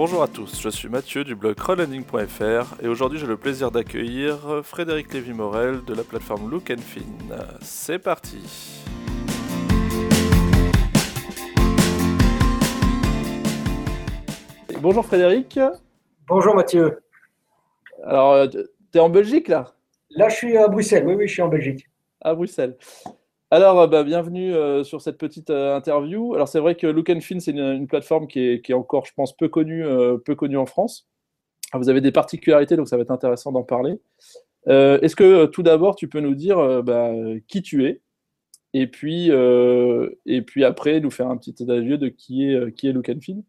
[0.00, 4.60] Bonjour à tous, je suis Mathieu du blog crowdlending.fr et aujourd'hui j'ai le plaisir d'accueillir
[4.62, 7.00] Frédéric Lévy-Morel de la plateforme Look and Fin.
[7.62, 8.38] C'est parti
[14.80, 15.58] Bonjour Frédéric.
[16.28, 17.02] Bonjour Mathieu.
[18.04, 18.58] Alors, tu
[18.94, 19.74] es en Belgique là?
[20.10, 21.08] Là, je suis à Bruxelles.
[21.08, 21.90] Oui, oui, je suis en Belgique.
[22.20, 22.76] À Bruxelles.
[23.50, 26.34] Alors, euh, bah, bienvenue euh, sur cette petite euh, interview.
[26.34, 29.34] Alors, c'est vrai que Look and Fin, c'est une, plateforme qui est, encore, je pense,
[29.34, 29.84] peu connue,
[30.24, 31.08] peu connue en France.
[31.72, 33.98] vous avez des particularités, donc ça va être intéressant d'en parler.
[34.66, 37.10] Est-ce que tout d'abord, tu peux nous dire bah,
[37.46, 38.02] qui tu es?
[38.74, 42.92] Et puis, et puis après, nous faire un petit état de qui est, qui est
[42.92, 43.40] Look and Fin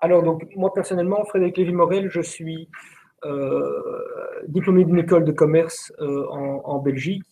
[0.00, 2.70] Alors, donc, moi personnellement, Frédéric Lévy-Morel, je suis
[4.48, 7.24] diplômé d'une école de commerce en Belgique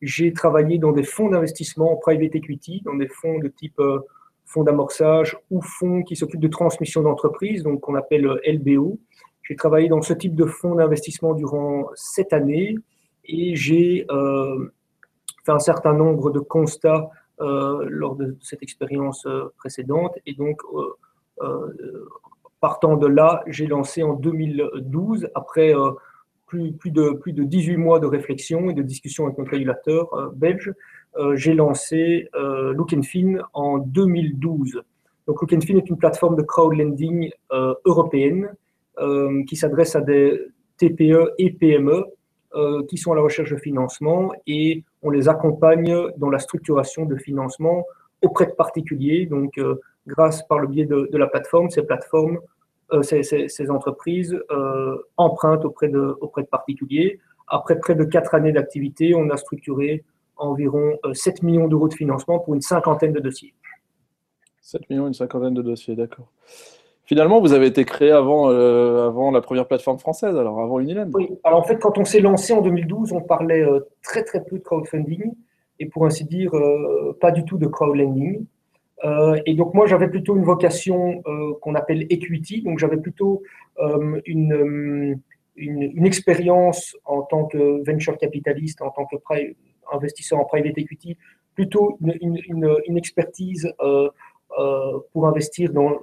[0.00, 4.00] j'ai travaillé dans des fonds d'investissement en private equity, dans des fonds de type euh,
[4.44, 8.98] fonds d'amorçage ou fonds qui s'occupent de transmission d'entreprise, donc qu'on appelle euh, LBO.
[9.42, 12.76] J'ai travaillé dans ce type de fonds d'investissement durant sept années
[13.26, 14.06] et j'ai
[15.44, 19.28] fait un certain nombre de constats lors de cette expérience
[19.58, 20.16] précédente.
[20.24, 20.62] Et donc,
[22.60, 25.74] partant de là, j'ai lancé en 2012, après
[26.72, 30.30] plus, de, plus de 18 mois de réflexion et de discussion avec notre régulateur euh,
[30.34, 30.72] belge,
[31.16, 34.82] euh, j'ai lancé euh, Look Fin en 2012.
[35.26, 37.30] Donc Look Fin est une plateforme de crowdlending
[37.84, 38.50] européenne
[39.48, 40.38] qui s'adresse à des
[40.76, 42.04] TPE et PME
[42.88, 47.16] qui sont à la recherche de financement et on les accompagne dans la structuration de
[47.16, 47.86] financement
[48.22, 49.26] auprès de particuliers.
[49.26, 49.58] Donc,
[50.06, 52.38] grâce par le biais de, de la plateforme, ces plateformes
[52.94, 57.20] euh, ces, entreprises euh, empruntent auprès de, auprès de particuliers.
[57.48, 60.04] Après près de quatre années d'activité, on a structuré
[60.36, 63.54] environ 7 euh, millions d'euros de financement pour une cinquantaine de dossiers.
[64.62, 66.26] 7 millions, une cinquantaine de dossiers, d'accord.
[67.04, 71.10] Finalement, vous avez été créé avant, avant la première plateforme française, alors avant Uniland.
[71.12, 73.62] Oui, alors en fait, quand on s'est lancé en 2012, on parlait
[74.02, 75.34] très très peu de crowdfunding
[75.80, 76.52] et pour ainsi dire,
[77.20, 78.46] pas du tout de crowdlending.
[79.02, 83.42] Euh, et donc moi, j'avais plutôt une vocation euh, qu'on appelle equity, donc j'avais plutôt
[83.78, 85.20] euh, une,
[85.56, 89.16] une, expérience en tant que venture capitaliste, en tant que
[89.92, 91.18] investisseur en private equity,
[91.54, 92.40] plutôt une,
[92.86, 93.72] une expertise
[95.12, 95.98] pour investir dans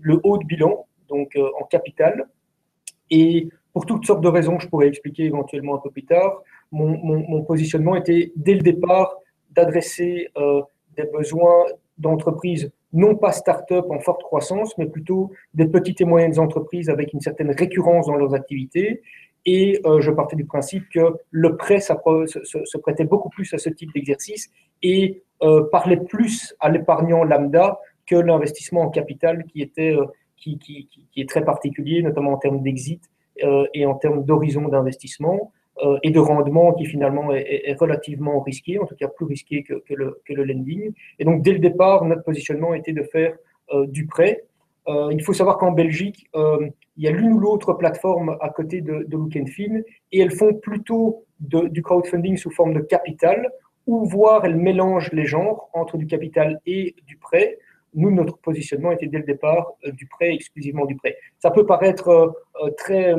[0.00, 2.28] le haut de bilan, donc en capital.
[3.10, 6.42] Et pour toutes sortes de raisons je pourrais expliquer éventuellement un peu plus tard,
[6.72, 9.14] mon positionnement était dès le départ
[9.50, 10.28] d'adresser
[10.96, 11.66] des besoins
[12.00, 17.12] d'entreprises non pas start-up en forte croissance, mais plutôt des petites et moyennes entreprises avec
[17.12, 19.02] une certaine récurrence dans leurs activités.
[19.46, 23.70] Et euh, je partais du principe que le prêt se, prêtait beaucoup plus à ce
[23.70, 24.50] type d'exercice
[24.82, 30.04] et euh, parlait plus à l'épargnant lambda que l'investissement en capital qui, était, euh,
[30.36, 33.02] qui, qui, qui, est très particulier, notamment en termes d'exit
[33.72, 35.50] et en termes d'horizon d'investissement.
[35.82, 39.82] Euh, et de rendement qui finalement est, relativement risqué, en tout cas plus risqué que,
[39.88, 40.92] le, lending.
[41.18, 43.34] Et donc dès le départ, notre positionnement était de faire
[43.72, 44.44] euh, du prêt.
[44.88, 46.72] Euh, il faut savoir qu'en Belgique, il
[47.04, 49.80] y a l'une ou l'autre plateforme à côté de, de Look Fin,
[50.12, 53.48] et elles font plutôt du crowdfunding sous forme de capital,
[53.86, 57.58] ou voire elles mélangent les genres entre du capital et du prêt.
[57.94, 61.16] Nous, notre positionnement était dès le départ du prêt, exclusivement du prêt.
[61.38, 62.34] Ça peut paraître
[62.76, 63.14] très,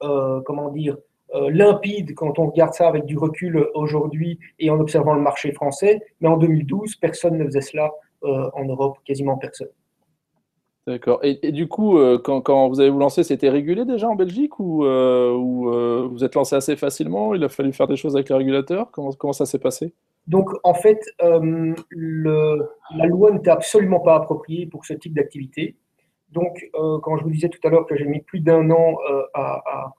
[0.00, 0.96] comment dire,
[1.34, 5.50] euh, limpide quand on regarde ça avec du recul aujourd'hui et en observant le marché
[5.52, 6.00] français.
[6.20, 7.90] Mais en 2012, personne ne faisait cela
[8.22, 9.68] euh, en Europe, quasiment personne.
[10.86, 11.18] D'accord.
[11.24, 14.84] Et, du coup, euh, quand, vous avez vous lancé, c'était régulé déjà en Belgique ou,
[14.84, 18.92] vous êtes lancé assez facilement Il a fallu faire des choses avec les régulateurs?
[18.92, 19.92] Comment, comment ça s'est passé?
[20.28, 25.74] Donc, en fait, le, la loi n'était absolument pas appropriée pour ce type d'activité.
[26.30, 28.96] Donc, quand je vous disais tout à l'heure que j'ai mis plus d'un an
[29.34, 29.92] à,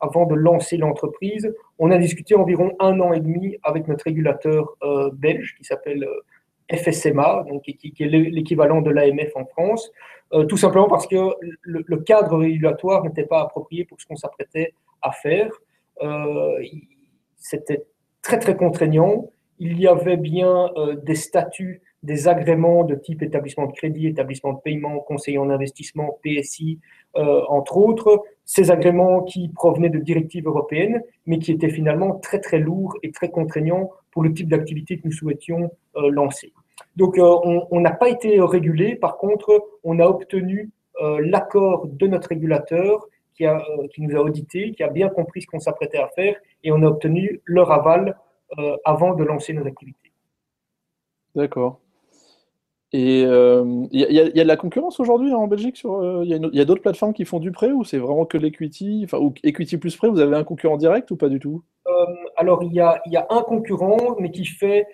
[0.00, 1.54] avant de lancer l'entreprise.
[1.78, 6.04] On a discuté environ un an et demi avec notre régulateur euh, belge qui s'appelle
[6.04, 9.90] euh, FSMA, donc, qui, est l'équivalent de l'AMF en France,
[10.32, 11.16] euh, tout simplement parce que
[11.62, 15.50] le, cadre régulatoire n'était pas approprié pour ce qu'on s'apprêtait à faire.
[17.36, 17.84] C'était
[18.22, 19.30] très très contraignant.
[19.60, 20.68] Il y avait bien
[21.04, 26.18] des statuts, des agréments de type établissement de crédit, établissement de paiement, conseiller en investissement,
[26.22, 26.78] PSI,
[27.14, 32.58] entre autres, ces agréments qui provenaient de directives européennes, mais qui étaient finalement très très
[32.58, 36.52] lourds et très contraignants pour le type d'activité que nous souhaitions euh, lancer.
[36.94, 37.36] Donc euh,
[37.70, 40.70] on n'a pas été régulé, par contre on a obtenu
[41.02, 43.62] euh, l'accord de notre régulateur qui, a,
[43.92, 46.82] qui nous a audité, qui a bien compris ce qu'on s'apprêtait à faire, et on
[46.82, 48.16] a obtenu leur aval
[48.84, 50.12] avant de lancer nos activités.
[51.34, 51.80] D'accord.
[52.92, 56.64] Et il y, y, a de la concurrence aujourd'hui en Belgique sur Il y a,
[56.64, 59.96] d'autres plateformes qui font du prêt ou c'est vraiment que l'equity Enfin, ou equity plus
[59.96, 61.62] prêt, vous avez un concurrent direct ou pas du tout?
[62.36, 64.86] Alors il y, a, y a un concurrent, mais qui fait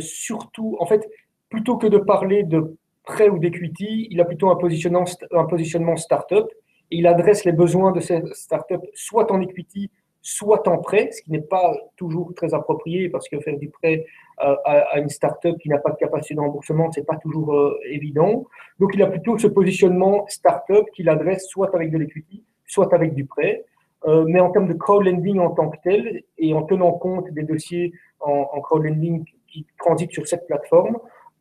[0.00, 1.08] surtout, en fait,
[1.50, 5.96] plutôt que de parler de prêt ou d'equity, il a plutôt un positionnement, un positionnement
[5.96, 6.50] start-up
[6.90, 9.90] et il adresse les besoins de ces start-up soit en equity,
[10.24, 14.06] soit en prêt, ce qui n'est pas toujours très approprié parce que faire du prêt
[14.42, 17.78] euh, à, une start-up qui n'a pas de capacité de remboursement, c'est pas toujours euh,
[17.84, 18.46] évident.
[18.80, 23.12] Donc, il a plutôt ce positionnement start-up qu'il adresse soit avec de l'equity, soit avec
[23.14, 23.66] du prêt.
[24.06, 27.42] Euh, mais en termes de crowdlending en tant que tel et en tenant compte des
[27.42, 30.96] dossiers en, en crowdlending qui transitent sur cette plateforme,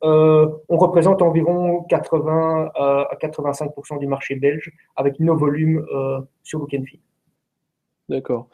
[0.05, 5.85] on représente environ 80 à 85% du marché belge avec nos volumes
[6.43, 6.73] sur Look
[8.13, 8.47] D'accord.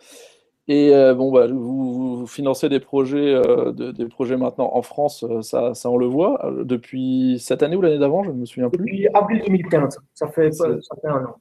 [0.68, 3.36] Et euh, bon, bah, vous, financez des projets,
[3.74, 7.98] des projets maintenant en France, ça, ça on le voit, depuis cette année ou l'année
[7.98, 8.78] d'avant, je ne me souviens plus.
[8.78, 10.68] Depuis avril 2015, ça fait, ça
[11.02, 11.36] fait un an.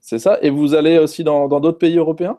[0.00, 0.38] C'est ça.
[0.42, 2.38] Et vous allez aussi dans d'autres pays européens?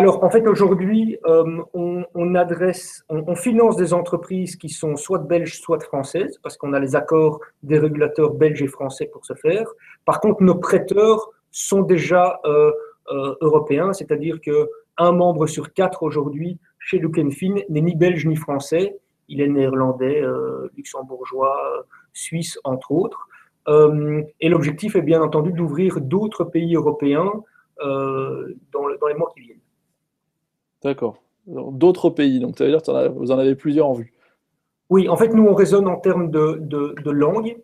[0.00, 5.60] Alors, en fait, aujourd'hui, euh, on, adresse, on, finance des entreprises qui sont soit belges,
[5.60, 9.66] soit françaises, parce qu'on a les accords des régulateurs belges et français pour ce faire.
[10.06, 12.72] Par contre, nos prêteurs sont déjà euh,
[13.10, 18.98] euh, c'est-à-dire que un membre sur quatre aujourd'hui chez Lukenfin n'est ni belge ni français,
[19.28, 20.22] il est néerlandais,
[20.76, 23.28] luxembourgeois, suisse, entre autres.
[23.68, 27.30] et l'objectif est bien entendu d'ouvrir d'autres pays européens
[27.80, 29.60] dans les mois qui viennent.
[30.82, 31.22] D'accord.
[31.46, 34.12] D'autres pays, donc ça veut dire que vous en avez plusieurs en vue.
[34.90, 37.56] Oui, en fait, nous, on raisonne en termes de, de, langue.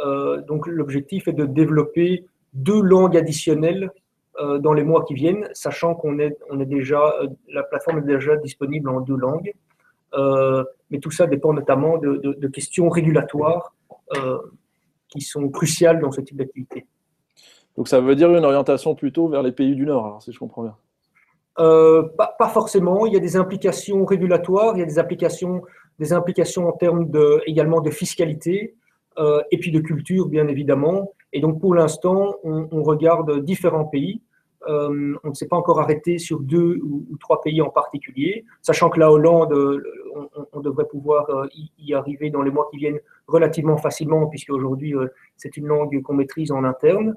[0.00, 3.90] Euh, donc, l'objectif est de développer deux langues additionnelles euh,
[4.60, 8.02] dans les mois qui viennent, sachant qu'on est, on est déjà, euh, la plateforme est
[8.02, 9.52] déjà disponible en deux langues.
[10.90, 13.74] mais tout ça dépend notamment de, de questions régulatoires
[15.08, 16.86] qui sont cruciales dans ce type d'activité.
[17.76, 20.62] Donc, ça veut dire une orientation plutôt vers les pays du Nord, si je comprends
[20.62, 20.76] bien.
[21.58, 23.06] Euh, pas, forcément.
[23.06, 25.62] Il y a des implications régulatoires, il y a des implications,
[25.98, 28.74] des implications en termes de, également de fiscalité
[29.18, 31.12] euh, et puis de culture, bien évidemment.
[31.32, 34.20] Et donc, pour l'instant, on, regarde différents pays.
[34.68, 38.90] Euh, on ne s'est pas encore arrêté sur deux ou, trois pays en particulier, sachant
[38.90, 39.52] que la Hollande,
[40.52, 41.26] on, devrait pouvoir
[41.78, 44.94] y, arriver dans les mois qui viennent relativement facilement, puisque aujourd'hui,
[45.36, 47.14] c'est une langue qu'on maîtrise en interne.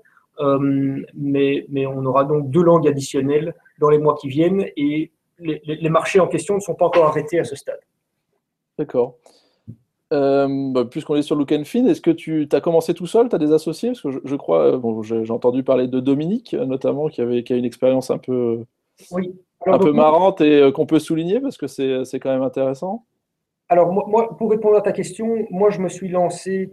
[1.15, 5.89] mais, mais on aura donc deux langues additionnelles dans les mois qui viennent et les,
[5.89, 7.79] marchés en question ne sont pas encore arrêtés à ce stade.
[8.77, 9.15] D'accord.
[10.11, 13.29] Euh, bah, puisqu'on est sur Look and Fin, est-ce que tu as commencé tout seul
[13.29, 13.89] Tu as des associés?
[13.89, 17.53] Parce que je, crois, euh, bon, j'ai entendu parler de Dominique notamment, qui, avait, qui
[17.53, 18.65] a une expérience un peu,
[19.11, 19.35] oui.
[19.67, 23.05] un peu marrante et euh, qu'on peut souligner parce que c'est quand même intéressant.
[23.69, 26.71] Alors, moi, pour répondre à ta question, moi, je me suis lancé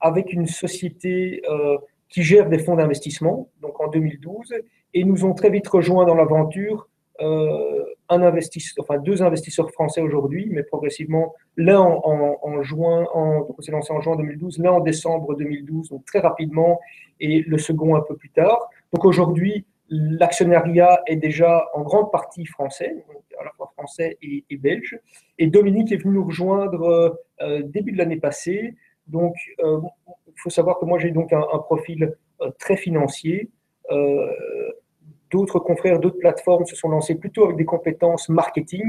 [0.00, 1.42] avec une société
[2.08, 4.54] qui gère des fonds d'investissement, donc en 2012,
[4.94, 6.88] et nous ont très vite rejoint dans l'aventure
[7.20, 13.62] euh, un investisseur, enfin deux investisseurs français aujourd'hui, mais progressivement, l'un en, juin, en, on
[13.62, 16.80] s'est lancé en juin 2012, l'un en décembre 2012, donc très rapidement,
[17.20, 18.68] et le second un peu plus tard.
[18.92, 23.04] Donc aujourd'hui, l'actionnariat est déjà en grande partie français,
[23.40, 24.98] à la fois français et, belge.
[25.38, 28.74] Et Dominique est venu nous rejoindre euh, début de l'année passée.
[29.06, 29.80] Donc, euh,
[30.28, 32.14] il faut savoir que moi, j'ai donc un, un profil
[32.58, 33.50] très financier.
[35.34, 38.84] D'autres confrères, d'autres plateformes se sont lancés plutôt avec des compétences marketing.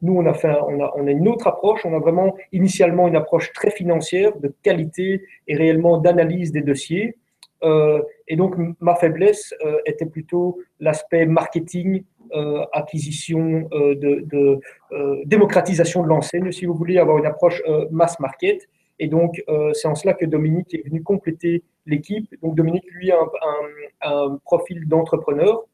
[0.00, 1.84] Nous, on a, fait, on a, on a une autre approche.
[1.84, 7.16] On a vraiment initialement une approche très financière, de qualité et réellement d'analyse des dossiers.
[7.64, 14.60] Euh, et donc, ma faiblesse euh, était plutôt l'aspect marketing, euh, acquisition, de,
[15.24, 18.68] démocratisation de l'enseigne, si vous voulez avoir une approche mass market.
[19.00, 22.32] Et donc, c'est en cela que Dominique est venu compléter l'équipe.
[22.40, 23.18] Donc, Dominique, lui, a
[24.02, 25.64] un profil d'entrepreneur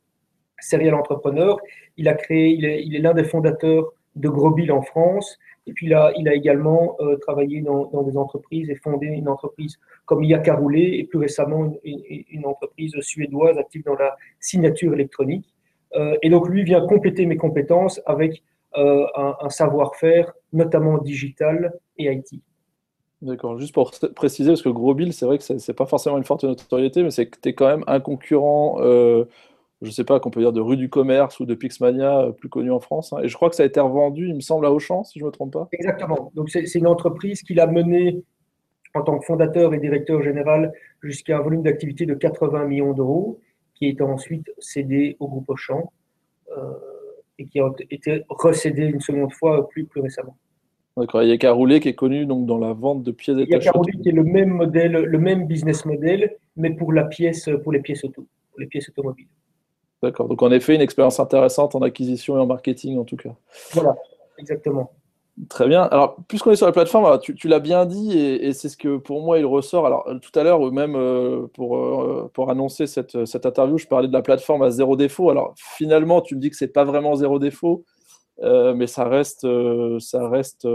[0.61, 1.58] serial entrepreneur.
[1.96, 5.38] Il a créé, il est, l'un des fondateurs de Grobil en France.
[5.66, 10.23] Et puis il a également euh, travaillé dans, des entreprises et fondé une entreprise comme
[10.23, 15.54] Yaka et plus récemment une, entreprise suédoise active dans la signature électronique.
[15.94, 18.42] Euh, et donc lui vient compléter mes compétences avec
[18.76, 22.42] euh, un, savoir-faire, notamment digital et IT.
[23.23, 26.44] D'accord, juste pour préciser, parce que Grobil, c'est vrai que c'est pas forcément une forte
[26.44, 28.78] notoriété, mais c'est que tu es quand même un concurrent
[29.85, 32.33] je ne sais pas, qu'on peut dire de rue du commerce ou de Pixmania, euh,
[32.33, 33.12] plus connu en France.
[33.12, 33.21] Hein.
[33.23, 35.25] Et je crois que ça a été revendu, il me semble, à Auchan, si je
[35.25, 35.69] ne me trompe pas.
[35.73, 36.33] Exactement.
[36.35, 38.23] Donc c'est une entreprise qu'il a menée
[38.95, 40.73] en tant que fondateur et directeur général
[41.03, 43.41] jusqu'à un volume d'activité de 80 millions d'euros,
[43.75, 45.93] qui été ensuite cédé au groupe Auchan
[46.57, 46.73] euh,
[47.38, 50.37] et qui a été recédé une seconde fois plus, plus récemment.
[50.97, 51.25] D'accord.
[51.25, 53.62] Il y a Caroulé qui est connu donc dans la vente de pièces détachées.
[53.62, 56.93] Il y a Caroulé qui est le même modèle, le même business model, mais pour
[56.93, 59.26] la pièce, pour les pièces auto, pour les pièces automobiles.
[60.04, 60.28] D'accord.
[60.28, 63.30] Donc en effet, une expérience intéressante en acquisition et en marketing en tout cas.
[63.73, 63.96] Voilà,
[64.37, 64.90] exactement.
[65.49, 65.82] Très bien.
[65.84, 69.23] Alors, puisqu'on est sur la plateforme, tu, l'as bien dit, et, c'est ce que pour
[69.23, 69.87] moi il ressort.
[69.87, 74.08] Alors, tout à l'heure, même euh, pour, euh, pour annoncer cette, cette, interview, je parlais
[74.08, 75.30] de la plateforme à zéro défaut.
[75.30, 77.84] Alors, finalement, tu me dis que c'est pas vraiment zéro défaut,
[78.42, 79.46] euh, mais ça reste,
[80.00, 80.68] ça reste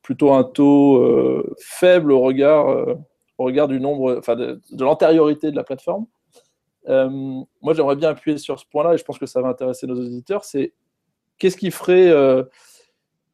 [0.00, 2.96] plutôt un taux faible au regard,
[3.36, 6.06] au regard du nombre, enfin, de, de l'antériorité de la plateforme.
[6.86, 9.98] Moi, j'aimerais bien appuyer sur ce point-là, et je pense que ça va intéresser nos
[9.98, 10.44] auditeurs.
[10.44, 10.72] C'est
[11.38, 12.10] qu'est-ce qui ferait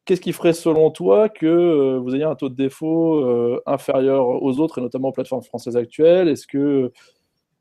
[0.05, 4.27] Qu'est-ce qui ferait selon toi que euh, vous ayez un taux de défaut euh, inférieur
[4.27, 6.27] aux autres et notamment aux plateformes françaises actuelles?
[6.27, 6.91] Est-ce que,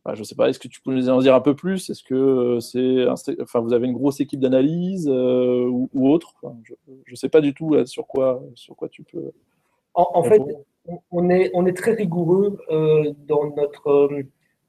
[0.04, 1.88] bah, je ne sais pas, est-ce que tu peux nous en dire un peu plus?
[1.88, 3.08] Est-ce que euh, c'est,
[3.40, 6.34] enfin, vous avez une grosse équipe d'analyse ou, autre?
[6.64, 9.30] Je ne sais pas du tout sur quoi, sur quoi tu peux.
[9.94, 10.42] En, fait,
[11.12, 12.58] on est, on est très rigoureux
[13.28, 14.08] dans notre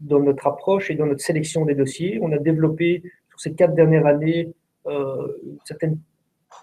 [0.03, 2.19] dans notre approche et dans notre sélection des dossiers.
[2.21, 4.53] On a développé sur ces quatre dernières années
[5.65, 5.97] certaines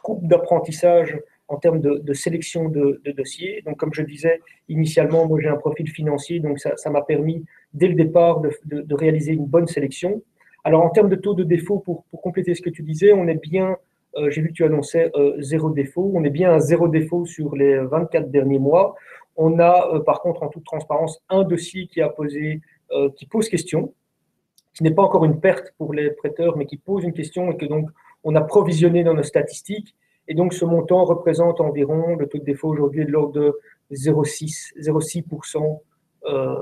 [0.03, 1.19] coupe d'apprentissage
[1.49, 3.63] en termes de, sélection de, dossiers.
[3.67, 7.45] Donc, comme je disais initialement, moi j'ai un profil financier, donc ça m'a permis
[7.75, 10.23] dès le départ de, réaliser une bonne sélection.
[10.63, 13.41] Alors, en termes de taux de défaut, pour, compléter ce que tu disais, on est
[13.41, 13.77] bien,
[14.17, 17.25] euh, j'ai vu que tu annonçais euh, zéro défaut, on est bien à zéro défaut
[17.25, 18.95] sur les 24 derniers mois.
[19.37, 22.61] On a euh, par contre, en toute transparence, un dossier qui a posé,
[23.17, 23.95] qui pose question,
[24.75, 27.57] qui n'est pas encore une perte pour les prêteurs, mais qui pose une question et
[27.57, 27.89] que donc
[28.25, 29.95] on a provisionné dans nos statistiques.
[30.29, 33.59] Et donc, ce montant représente environ, le taux de défaut aujourd'hui est de l'ordre de
[33.93, 35.81] 0,6, 0,6%.
[36.27, 36.55] Euh,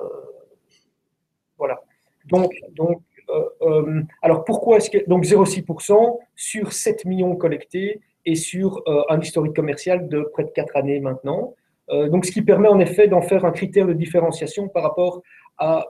[1.59, 1.81] voilà.
[2.27, 5.07] Donc, donc euh, euh, alors pourquoi est-ce que.
[5.07, 10.77] Donc, 0,6% sur 7 millions collectés et sur un historique commercial de près de 4
[10.77, 11.55] années maintenant?
[11.90, 15.23] Donc, ce qui permet en effet d'en faire un critère de différenciation par rapport
[15.57, 15.87] à,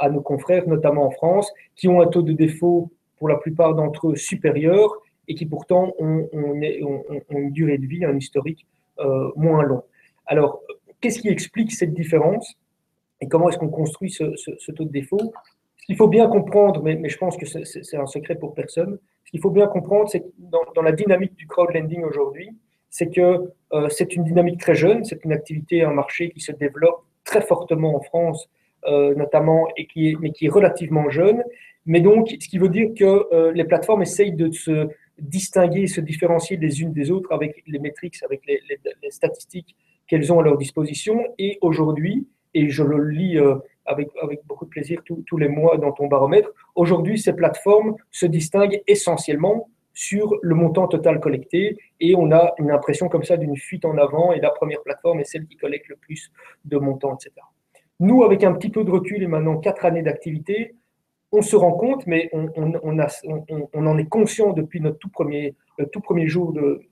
[0.00, 3.74] à, nos confrères, notamment en France, qui ont un taux de défaut pour la plupart
[3.74, 4.90] d'entre eux supérieurs
[5.28, 8.66] et qui pourtant ont, une durée de vie, un historique
[8.98, 9.82] euh, moins long.
[10.26, 10.60] Alors,
[11.00, 12.54] qu'est-ce qui explique cette différence
[13.20, 15.32] et comment est-ce qu'on construit ce, taux de défaut?
[15.78, 19.30] Ce qu'il faut bien comprendre, mais, je pense que c'est un secret pour personne, ce
[19.30, 22.50] qu'il faut bien comprendre, c'est que dans, la dynamique du crowdlending aujourd'hui,
[22.90, 26.52] c'est que euh, c'est une dynamique très jeune, c'est une activité, un marché qui se
[26.52, 28.48] développe très fortement en France,
[28.86, 31.42] euh, notamment, et qui est, mais qui est relativement jeune,
[31.84, 34.88] mais donc, ce qui veut dire que euh, les plateformes essayent de se
[35.18, 38.60] distinguer se différencier les unes des autres avec les métriques, avec les,
[39.10, 39.74] statistiques
[40.06, 41.24] qu'elles ont à leur disposition.
[41.38, 43.38] Et aujourd'hui, et je le lis
[43.86, 48.26] avec, avec beaucoup de plaisir tous les mois dans ton baromètre, aujourd'hui, ces plateformes se
[48.26, 53.56] distinguent essentiellement sur le montant total collecté et on a une impression comme ça d'une
[53.56, 56.30] fuite en avant et la première plateforme est celle qui collecte le plus
[56.66, 57.32] de montants, etc.
[57.98, 60.74] Nous, avec un petit peu de recul et maintenant quatre années d'activité,
[61.32, 66.02] on se rend compte, mais on, en est conscient depuis notre tout premier, le tout
[66.02, 66.82] premier jour de,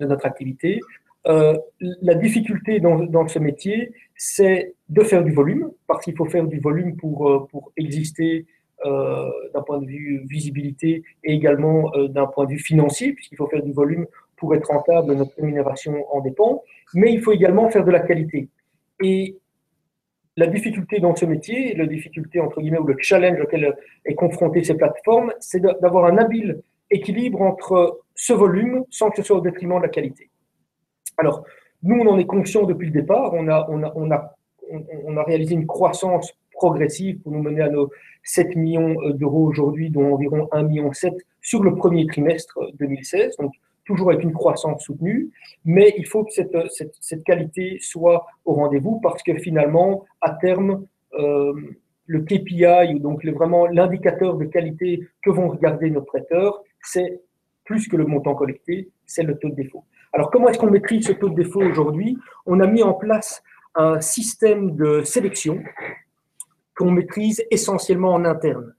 [0.00, 0.80] notre activité.
[1.26, 1.54] Euh,
[2.00, 6.58] la difficulté dans, ce métier, c'est de faire du volume, parce qu'il faut faire du
[6.58, 8.46] volume pour, euh, pour exister
[8.84, 13.62] d'un point de vue visibilité et également d'un point de vue financier, puisqu'il faut faire
[13.62, 14.06] du volume
[14.36, 16.62] pour être rentable, notre rémunération en dépend,
[16.94, 18.48] mais il faut également faire de la qualité.
[19.02, 19.36] Et
[20.36, 24.64] la difficulté dans ce métier, la difficulté entre guillemets ou le challenge auquel est confrontée
[24.64, 29.42] ces plateformes, c'est d'avoir un habile équilibre entre ce volume sans que ce soit au
[29.42, 30.30] détriment de la qualité.
[31.18, 31.44] Alors,
[31.82, 33.32] nous, on en est conscient depuis le départ.
[33.34, 34.34] On a, on a, on a,
[35.04, 37.90] on a réalisé une croissance progressive pour nous mener à nos
[38.22, 40.90] 7 millions d'euros aujourd'hui, dont environ 1,7 million
[41.40, 43.36] sur le premier trimestre 2016.
[43.38, 43.52] Donc,
[43.86, 45.30] toujours avec une croissance soutenue,
[45.64, 46.56] mais il faut que cette,
[47.00, 50.84] cette, qualité soit au rendez-vous parce que finalement, à terme,
[51.18, 51.54] euh,
[52.06, 57.20] le KPI, donc vraiment l'indicateur de qualité que vont regarder nos prêteurs, c'est
[57.64, 59.84] plus que le montant collecté, c'est le taux de défaut.
[60.12, 62.18] Alors, comment est-ce qu'on maîtrise ce taux de défaut aujourd'hui?
[62.46, 63.42] On a mis en place
[63.74, 65.62] un système de sélection
[66.80, 68.74] qu'on maîtrise essentiellement en interne.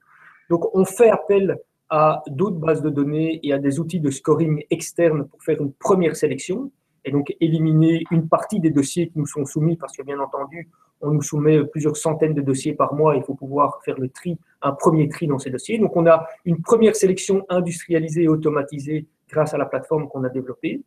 [0.50, 1.56] Donc, on fait appel
[1.88, 5.72] à d'autres bases de données et à des outils de scoring externes pour faire une
[5.72, 6.72] première sélection
[7.04, 10.68] et donc éliminer une partie des dossiers qui nous sont soumis parce que bien entendu,
[11.00, 14.36] on nous soumet plusieurs centaines de dossiers par mois, il faut pouvoir faire le tri,
[14.62, 15.78] un premier tri dans ces dossiers.
[15.78, 20.28] Donc on a une première sélection industrialisée et automatisée grâce à la plateforme qu'on a
[20.28, 20.82] développée.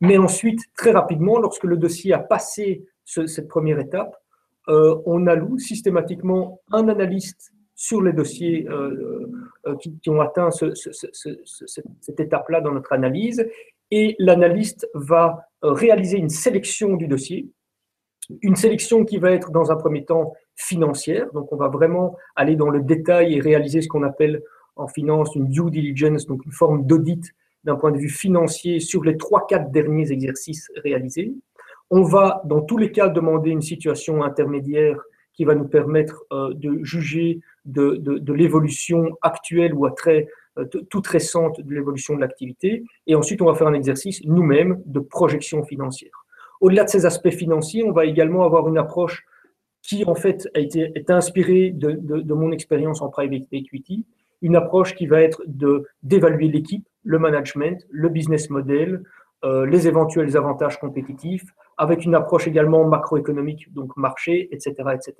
[0.00, 4.16] Mais ensuite, très rapidement, lorsque le dossier a passé cette première étape,
[4.68, 9.30] euh, on alloue systématiquement un analyste sur les dossiers euh,
[9.66, 13.44] euh, qui, ont atteint cette étape-là dans notre analyse.
[13.90, 17.50] et l'analyste va réaliser une sélection du dossier,
[18.42, 22.56] une sélection qui va être dans un premier temps financière, donc on va vraiment aller
[22.56, 24.42] dans le détail et réaliser ce qu'on appelle
[24.76, 27.24] en finance une due diligence, donc une forme d'audit
[27.64, 31.34] d'un point de vue financier sur les trois, quatre derniers exercices réalisés.
[31.96, 35.00] On va, dans tous les cas, demander une situation intermédiaire
[35.32, 40.26] qui va nous permettre euh, de juger de, l'évolution actuelle ou à très
[40.58, 42.82] euh, toute récente de l'évolution de l'activité.
[43.06, 46.26] Et ensuite, on va faire un exercice nous-mêmes de projection financière.
[46.60, 49.24] Au-delà de ces aspects financiers, on va également avoir une approche
[49.80, 54.04] qui, en fait, a été, est inspirée de, de mon expérience en private equity,
[54.42, 55.44] une approche qui va être
[56.02, 59.04] d'évaluer l'équipe, le management, le business model,
[59.44, 61.44] euh, les éventuels avantages compétitifs,
[61.76, 64.74] avec une approche également macroéconomique, donc marché, etc.
[64.94, 65.14] etc.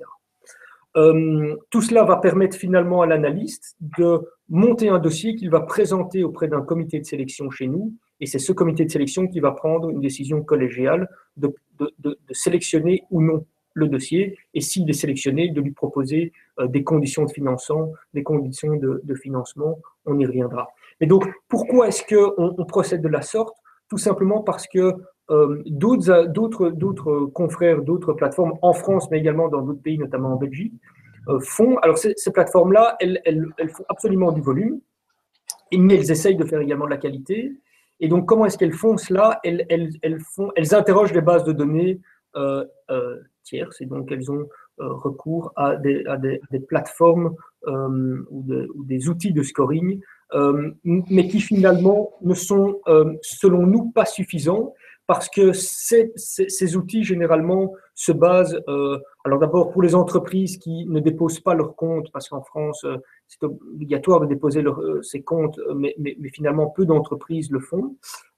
[0.97, 6.23] Euh, tout cela va permettre finalement à l'analyste de monter un dossier qu'il va présenter
[6.23, 9.51] auprès d'un comité de sélection chez nous, et c'est ce comité de sélection qui va
[9.51, 11.53] prendre une décision collégiale de,
[12.31, 17.25] sélectionner ou non le dossier, et s'il est sélectionné, de lui proposer euh, des conditions
[17.25, 20.69] de financement, des conditions de, financement, on y reviendra.
[21.01, 23.57] Mais donc, pourquoi est-ce qu'on on procède de la sorte?
[23.89, 24.93] Tout simplement parce que
[25.31, 30.73] euh, d'autres confrères, d'autres plateformes en France, mais également dans d'autres pays, notamment en Belgique,
[31.29, 31.77] euh, font.
[31.79, 33.21] Alors, ces, plateformes-là, elles,
[33.73, 34.79] font absolument du volume,
[35.75, 37.53] mais elles essayent de faire également de la qualité.
[37.99, 39.39] Et donc, comment est-ce qu'elles font cela?
[39.43, 42.01] Elles, interrogent les bases de données
[42.35, 42.65] euh,
[43.43, 46.03] tierces, et donc elles ont recours à des,
[46.67, 47.33] plateformes
[47.65, 48.45] ou,
[48.85, 50.01] des outils de scoring,
[50.33, 52.81] mais qui finalement ne sont,
[53.21, 54.73] selon nous, pas suffisants
[55.07, 58.59] parce que ces, outils généralement se basent,
[59.23, 62.85] alors d'abord pour les entreprises qui ne déposent pas leurs comptes, parce qu'en France
[63.27, 65.95] c'est obligatoire de déposer leur, ces comptes, mais,
[66.33, 67.95] finalement peu d'entreprises le font,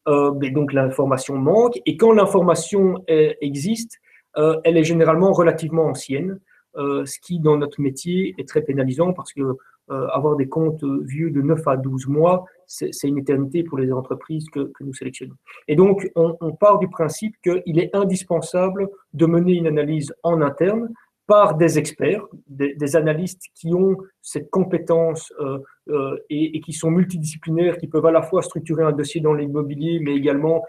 [0.07, 3.97] mais donc l'information manque, et quand l'information existe,
[4.37, 6.39] euh, elle est généralement relativement ancienne,
[6.75, 9.53] euh, ce qui dans notre métier est très pénalisant parce que euh,
[9.89, 14.49] avoir des comptes vieux de 9 à 12 mois, c'est une éternité pour les entreprises
[14.49, 15.35] que, nous sélectionnons.
[15.67, 20.41] Et donc, on, on part du principe qu'il est indispensable de mener une analyse en
[20.41, 20.89] interne
[21.27, 27.77] par des experts, des, analystes qui ont cette compétence euh, euh, et, qui sont multidisciplinaires,
[27.77, 30.63] qui peuvent à la fois structurer un dossier dans l'immobilier, mais également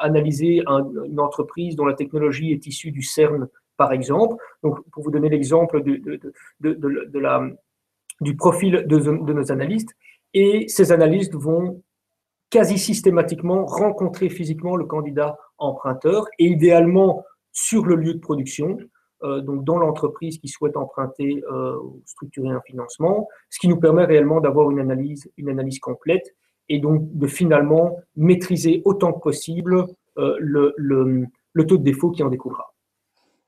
[0.00, 4.34] analyser une entreprise dont la technologie est issue du CERN, par exemple.
[4.64, 6.18] Donc, pour vous donner l'exemple de,
[6.60, 7.48] de, la,
[8.20, 8.98] du profil de,
[9.32, 9.94] nos analystes,
[10.32, 11.82] et ces analystes vont
[12.50, 18.78] quasi systématiquement rencontrer physiquement le candidat emprunteur et idéalement sur le lieu de production
[19.24, 23.78] euh, donc dans l'entreprise qui souhaite emprunter euh, ou structurer un financement, ce qui nous
[23.78, 26.34] permet réellement d'avoir une analyse, une analyse complète
[26.68, 29.86] et donc de finalement maîtriser autant que possible
[30.18, 32.73] euh, le, le, taux de défaut qui en découlera.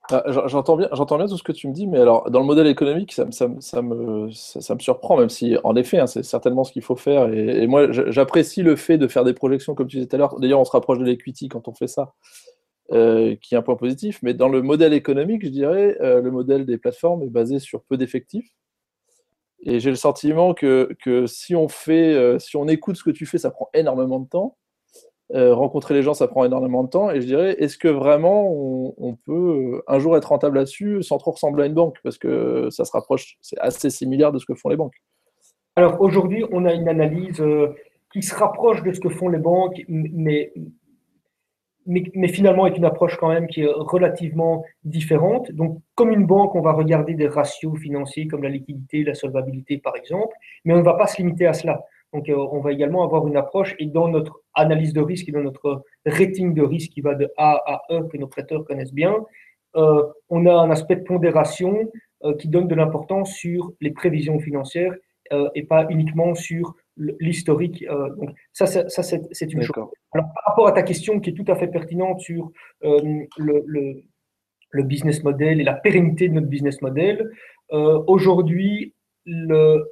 [0.09, 0.87] Ah, j'entends bien,
[1.27, 4.29] tout ce que tu me dis, mais alors dans le modèle économique, ça, me,
[4.79, 7.31] surprend, même si en effet, hein, c'est certainement ce qu'il faut faire.
[7.33, 10.39] Et, moi, j'apprécie le fait de faire des projections, comme tu disais tout à l'heure.
[10.39, 12.13] D'ailleurs, on se rapproche de l'equity quand on fait ça.
[12.93, 14.19] Euh, qui est un point positif.
[14.23, 17.83] Mais dans le modèle économique, je dirais, euh, le modèle des plateformes est basé sur
[17.83, 18.49] peu d'effectifs.
[19.59, 23.09] Et j'ai le sentiment que, que, si on fait, euh, si on écoute ce que
[23.09, 24.57] tu fais, ça prend énormément de temps.
[25.33, 27.11] Rencontrer les gens, ça prend énormément de temps.
[27.11, 28.49] Et je dirais, est-ce que vraiment
[28.97, 31.97] on, peut un jour être rentable là-dessus sans trop ressembler à une banque?
[32.03, 34.95] Parce que ça se rapproche, c'est assez similaire de ce que font les banques.
[35.75, 37.43] Alors aujourd'hui, on a une analyse
[38.11, 40.53] qui se rapproche de ce que font les banques, mais
[41.87, 45.51] mais, finalement avec une approche quand même qui est relativement différente.
[45.51, 49.77] Donc, comme une banque, on va regarder des ratios financiers comme la liquidité, la solvabilité
[49.77, 50.35] par exemple,
[50.65, 51.85] mais on ne va pas se limiter à cela.
[52.13, 55.31] Donc, euh, on va également avoir une approche et dans notre analyse de risque et
[55.31, 58.93] dans notre rating de risque qui va de A à E que nos prêteurs connaissent
[58.93, 59.15] bien,
[59.75, 61.89] euh, on a un aspect de pondération
[62.23, 64.93] euh, qui donne de l'importance sur les prévisions financières
[65.55, 67.83] et pas uniquement sur l'historique.
[67.89, 69.75] Euh, donc ça, ça, c'est une chose.
[70.13, 72.51] Alors par rapport à ta question qui est tout à fait pertinente sur
[72.83, 72.99] euh,
[73.37, 73.63] le,
[74.71, 77.31] le, business model et la pérennité de notre business model,
[77.71, 78.93] euh, aujourd'hui,
[79.25, 79.83] l'un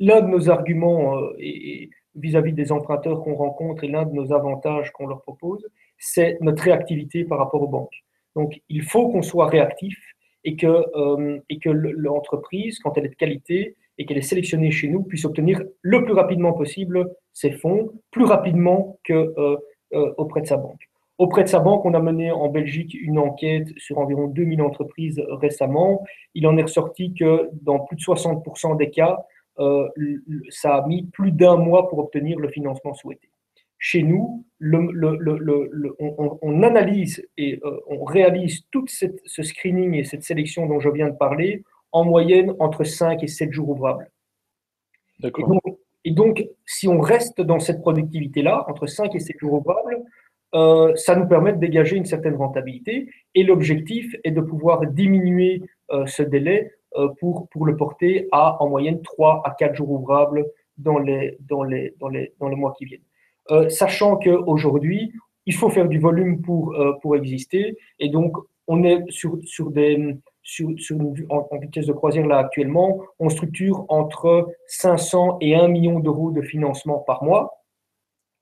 [0.00, 1.20] de nos arguments
[2.14, 5.66] vis-à-vis des emprunteurs qu'on rencontre et l'un de nos avantages qu'on leur propose,
[5.98, 8.04] c'est notre réactivité par rapport aux banques.
[8.36, 9.98] Donc il faut qu'on soit réactif
[10.44, 10.84] et que,
[11.58, 15.62] que l'entreprise, quand elle est de qualité, et qu'elle est sélectionnée chez nous puisse obtenir
[15.82, 19.56] le plus rapidement possible ses fonds, plus rapidement qu'auprès euh,
[19.94, 20.88] euh, de sa banque.
[21.18, 25.22] Auprès de sa banque, on a mené en Belgique une enquête sur environ 2000 entreprises
[25.28, 26.04] récemment.
[26.34, 29.16] Il en est ressorti que dans plus de 60% des cas, euh,
[30.50, 33.28] ça a mis plus d'un mois pour obtenir le financement souhaité.
[33.78, 34.44] Chez nous,
[36.42, 41.16] on, analyse et on réalise tout ce screening et cette sélection dont je viens de
[41.16, 44.10] parler en moyenne entre 5 et 7 jours ouvrables.
[45.22, 45.62] Et donc,
[46.04, 50.02] et donc, si on reste dans cette productivité-là, entre 5 et 7 jours ouvrables,
[50.54, 53.08] euh, ça nous permet de dégager une certaine rentabilité.
[53.34, 56.83] Et l'objectif est de pouvoir diminuer euh, ce délai euh,
[57.18, 60.46] pour, pour le porter à en moyenne 3 à 4 jours ouvrables
[60.78, 63.70] dans les, dans les, dans les, dans les mois qui viennent.
[63.70, 65.12] sachant qu'aujourd'hui,
[65.46, 67.76] il faut faire du volume pour, pour exister.
[67.98, 70.68] Et donc, on est sur, sur des, sur,
[71.30, 76.42] en, vitesse de croisière là actuellement, on structure entre 500 et 1 million d'euros de
[76.42, 77.64] financement par mois.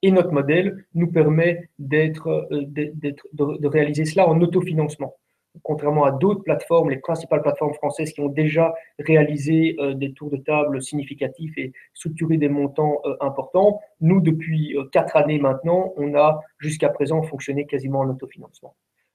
[0.02, 5.14] Et notre modèle nous permet d'être, euh, de, réaliser cela en autofinancement.
[5.62, 10.30] Contrairement à d'autres plateformes, les principales plateformes françaises qui ont déjà réalisé euh, des tours
[10.30, 16.14] de table significatifs et structuré des montants euh, importants, nous, depuis quatre années maintenant, on
[16.14, 18.74] a jusqu'à présent fonctionné quasiment en autofinancement.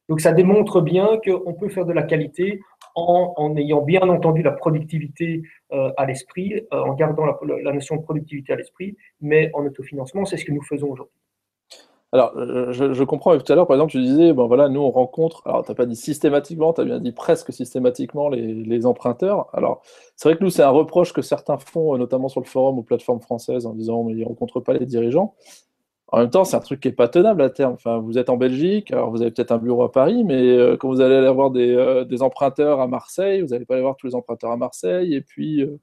[0.09, 2.61] Donc ça démontre bien qu'on peut faire de la qualité
[2.95, 8.01] en, ayant bien entendu la productivité euh, à l'esprit, euh, en gardant la, notion de
[8.01, 11.13] productivité à l'esprit, mais en autofinancement, c'est ce que nous faisons aujourd'hui.
[12.13, 12.31] Alors,
[12.71, 15.65] je, comprends, tout à l'heure, par exemple, tu disais, bon voilà, nous on rencontre, alors
[15.65, 19.47] tu n'as pas dit systématiquement, tu as bien dit presque systématiquement les, emprunteurs.
[19.53, 19.81] Alors,
[20.15, 22.77] c'est vrai que nous, c'est un reproche que certains font, euh, notamment sur le forum
[22.77, 25.35] ou plateformes françaises, en disant, mais ils ne rencontrent pas les dirigeants.
[26.09, 27.73] En même temps, c'est un truc qui n'est pas tenable à terme.
[27.73, 30.77] Enfin, vous êtes en Belgique, alors vous avez peut-être un bureau à Paris, mais euh,
[30.77, 33.97] quand vous allez aller avoir euh, des, emprunteurs à Marseille, vous n'allez pas aller voir
[33.97, 35.77] tous les emprunteurs à Marseille, et puis, euh,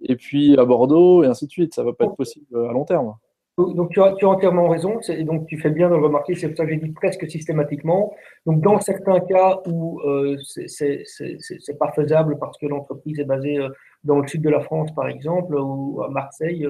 [0.00, 1.74] et puis à Bordeaux, et ainsi de suite.
[1.74, 3.14] Ça ne va pas être possible à long terme.
[3.58, 6.34] Donc tu as, tu as entièrement raison, et donc tu fais bien de le remarquer,
[6.34, 8.14] c'est pour ça que j'ai dit presque systématiquement.
[8.44, 13.58] Donc dans certains cas où euh, c'est pas faisable parce que l'entreprise est basée
[14.04, 16.68] dans le sud de la France par exemple, ou à Marseille,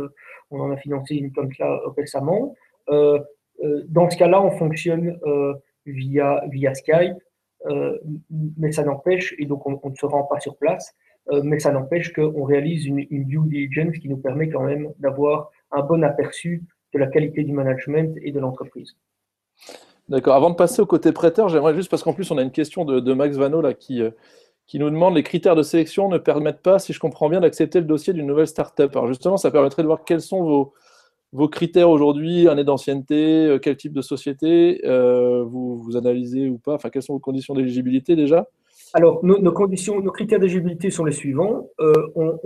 [0.51, 2.55] on en a financé une comme ça récemment.
[2.89, 3.19] Euh,
[3.65, 5.55] euh, dans ce cas-là, on fonctionne euh,
[5.87, 7.17] via, via Skype,
[8.31, 10.95] mais ça n'empêche, et donc on, ne se rend pas sur place,
[11.43, 15.51] mais ça n'empêche qu'on réalise une, une due diligence qui nous permet quand même d'avoir
[15.73, 16.63] un bon aperçu
[16.97, 18.97] de la qualité du management et de l'entreprise.
[20.09, 20.35] D'accord.
[20.35, 22.85] Avant de passer au côté prêteur, j'aimerais juste, parce qu'en plus, on a une question
[22.85, 24.03] de, Max Vano là, qui,
[24.67, 27.81] qui nous demande les critères de sélection ne permettent pas, si je comprends bien, d'accepter
[27.81, 28.91] le dossier d'une nouvelle startup.
[28.95, 30.73] Alors justement, ça permettrait de voir quels sont vos,
[31.33, 36.59] vos critères aujourd'hui, année d'ancienneté, euh, quel type de société euh, vous, vous analysez ou
[36.59, 38.49] pas, enfin quelles sont vos conditions d'éligibilité déjà?
[38.95, 41.69] Alors nos, conditions, nos critères d'éligibilité sont les suivants.
[41.81, 42.39] Euh, on,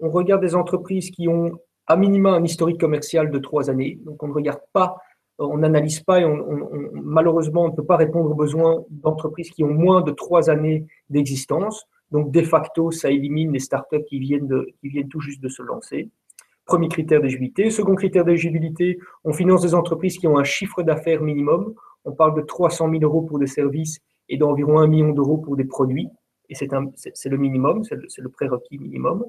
[0.00, 1.52] on, regarde des entreprises qui ont
[1.86, 3.98] à minima un historique commercial de trois années.
[4.04, 4.96] Donc on ne regarde pas
[5.38, 6.26] on n'analyse pas et
[6.92, 10.86] malheureusement, on ne peut pas répondre aux besoins d'entreprises qui ont moins de trois années
[11.10, 11.86] d'existence.
[12.10, 14.48] Donc, de facto, ça élimine les startups qui viennent,
[14.80, 16.10] qui viennent tout juste de se lancer.
[16.64, 17.70] Premier critère d'éligibilité.
[17.70, 21.74] Second critère d'éligibilité, on finance des entreprises qui ont un chiffre d'affaires minimum.
[22.04, 25.56] On parle de 300 000 euros pour des services et d'environ 1 million d'euros pour
[25.56, 26.08] des produits.
[26.48, 29.24] Et c'est le minimum, c'est le, le prérequis minimum.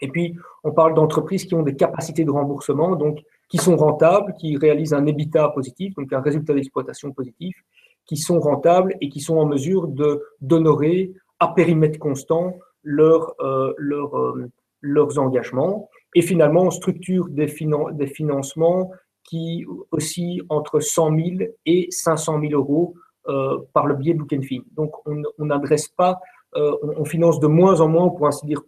[0.00, 4.34] Et puis, on parle d'entreprises qui ont des capacités de remboursement, donc qui sont rentables,
[4.38, 7.56] qui réalisent un EBITDA positif, donc un résultat d'exploitation positif,
[8.06, 13.72] qui sont rentables et qui sont en mesure de d'honorer à périmètre constant leur, euh,
[13.80, 14.48] euh,
[14.80, 15.88] leurs engagements.
[16.14, 18.90] Et finalement, on structure des, financements
[19.24, 22.94] qui oscillent entre 100 000 et 500 000 euros
[23.28, 24.34] euh, par le biais de Look
[24.76, 26.20] Donc, on n'adresse pas
[26.54, 28.62] euh, on, finance de moins en moins, pour ainsi dire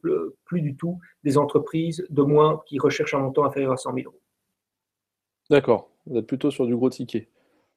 [0.44, 4.06] plus, du tout, des entreprises de moins qui recherchent un montant inférieur à 100 000
[4.06, 4.20] euros.
[5.48, 7.28] D'accord, vous êtes plutôt sur du gros ticket.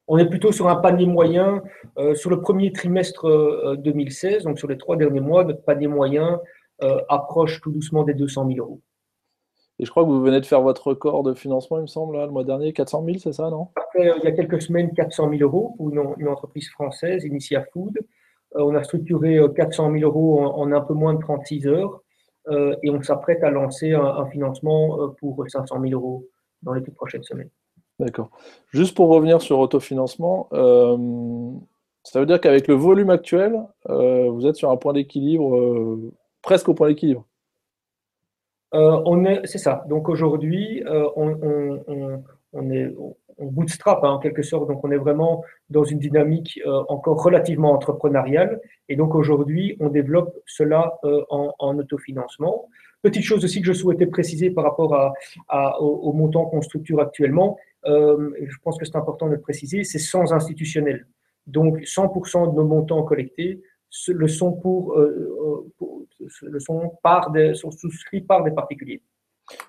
[0.08, 1.62] On est plutôt sur un panier moyen.
[1.96, 5.86] Euh, sur le premier trimestre 2016, euh, donc sur les trois derniers mois, notre panier
[5.86, 6.40] moyen
[7.08, 8.80] approche tout doucement des 200 000 euros.
[9.78, 12.18] Et je crois que vous venez de faire votre record de financement, il me semble,
[12.18, 13.68] le mois dernier, 400 000, c'est ça, non?
[13.76, 17.64] Après, il y a quelques semaines, 400 000 euros pour une, une entreprise française, Initia
[17.72, 18.00] Food.
[18.56, 22.02] Euh, on a structuré 400 euh, 000 euros en, un peu moins de 36 heures
[22.48, 26.26] euh, et on s'apprête à lancer un, financement pour 500 000 euros
[26.62, 27.50] dans les toutes prochaines semaines.
[27.98, 28.30] D'accord.
[28.72, 30.48] Juste pour revenir sur autofinancement,
[32.04, 35.98] ça veut dire qu'avec le volume actuel, vous êtes sur un point d'équilibre,
[36.40, 37.24] presque au point d'équilibre?
[38.72, 39.84] on est, c'est ça.
[39.88, 42.92] Donc aujourd'hui, on, on, est,
[43.50, 47.72] bootstrap hein, en quelque sorte, donc on est vraiment dans une dynamique euh, encore relativement
[47.72, 48.60] entrepreneuriale.
[48.88, 52.68] Et donc aujourd'hui, on développe cela euh, en, autofinancement.
[53.02, 54.94] Petite chose aussi que je souhaitais préciser par rapport
[55.48, 59.98] à, au, montant qu'on structure actuellement, euh, je pense que c'est important de préciser, c'est
[59.98, 61.06] sans institutionnel.
[61.48, 63.60] Donc 100% de nos montants collectés
[64.08, 69.02] le sont, pour, le sont, par des, sont souscrits par des particuliers.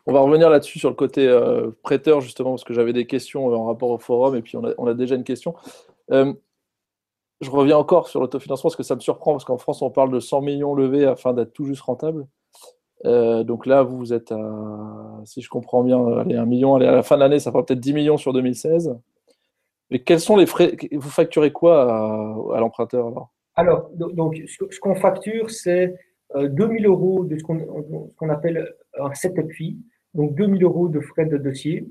[0.05, 3.51] On va revenir là-dessus sur le côté euh, prêteur, justement, parce que j'avais des questions
[3.51, 5.55] euh, en rapport au forum, et puis on a, déjà une question.
[6.11, 6.33] Euh,
[7.41, 10.11] je reviens encore sur l'autofinancement, parce que ça me surprend, parce qu'en France, on parle
[10.11, 12.27] de 100 millions levés afin d'être tout juste rentable.
[13.03, 17.03] donc là, vous êtes à, si je comprends bien, allez, 1 million, allez, à la
[17.03, 18.95] fin de l'année, ça fera peut-être 10 millions sur 2016.
[19.89, 21.83] Mais quels sont les frais Vous facturez quoi
[22.55, 23.29] à, l'emprunteur alors?
[23.55, 25.93] Alors, donc, ce qu'on facture, c'est
[26.35, 29.77] 2000 euros de ce qu'on appelle un setup fee,
[30.13, 31.87] donc 2000 euros de frais de dossier,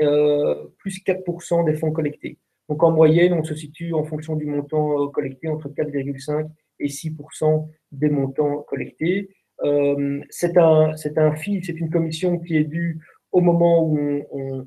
[0.00, 2.38] euh, plus 4% des fonds collectés.
[2.68, 6.48] Donc en moyenne, on se situe en fonction du montant euh, collecté entre 4,5
[6.78, 9.30] et 6% des montants collectés.
[9.64, 13.00] Euh, c'est un, un fee, c'est une commission qui est due
[13.32, 13.98] au moment où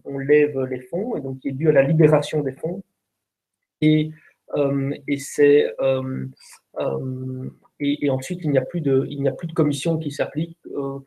[0.03, 2.83] on, lève les fonds, et donc qui est due à la libération des fonds.
[3.79, 4.11] Et,
[5.07, 5.73] et c'est
[7.81, 10.57] et, ensuite, il n'y a, plus de, il n'y a plus de commission qui s'applique.
[10.67, 10.99] Euh,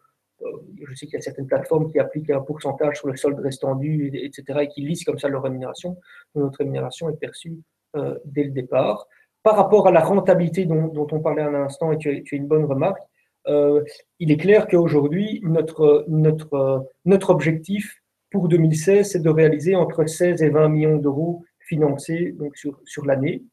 [0.43, 0.47] euh,
[0.87, 3.77] je sais qu'il y a certaines plateformes qui appliquent un pourcentage sur le solde restant
[3.77, 5.97] dû, etc., et qui lisent comme ça leur rémunération.
[6.35, 7.59] Notre rémunération est perçue
[7.97, 9.07] euh, dès le départ.
[9.43, 12.65] Par rapport à la rentabilité dont, on parlait un instant, et tu as, une bonne
[12.65, 13.03] remarque,
[13.47, 20.43] il est clair qu'aujourd'hui, notre, notre, notre objectif pour 2016, c'est de réaliser entre 16
[20.43, 23.45] et 20 millions d'euros financés donc sur, sur l'année.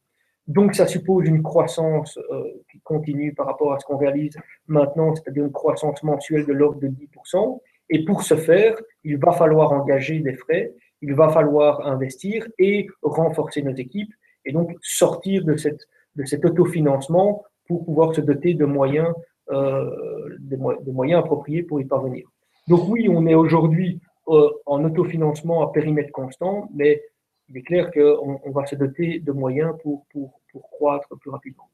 [0.48, 5.14] Donc, ça suppose une croissance euh, qui continue par rapport à ce qu'on réalise maintenant,
[5.14, 7.60] c'est-à-dire une croissance mensuelle de l'ordre de 10%.
[7.90, 12.86] Et pour ce faire, il va falloir engager des frais, il va falloir investir et
[13.02, 14.12] renforcer nos équipes,
[14.44, 19.12] et donc sortir de, cette, de cet autofinancement pour pouvoir se doter de moyens,
[19.50, 19.90] euh,
[20.40, 22.26] de, moyens appropriés pour y parvenir.
[22.68, 27.02] Donc oui, on est aujourd'hui euh, en autofinancement à périmètre constant, mais
[27.48, 31.30] il est clair qu'on on va se doter de moyens pour, pour, pour croître plus
[31.30, 31.68] rapidement.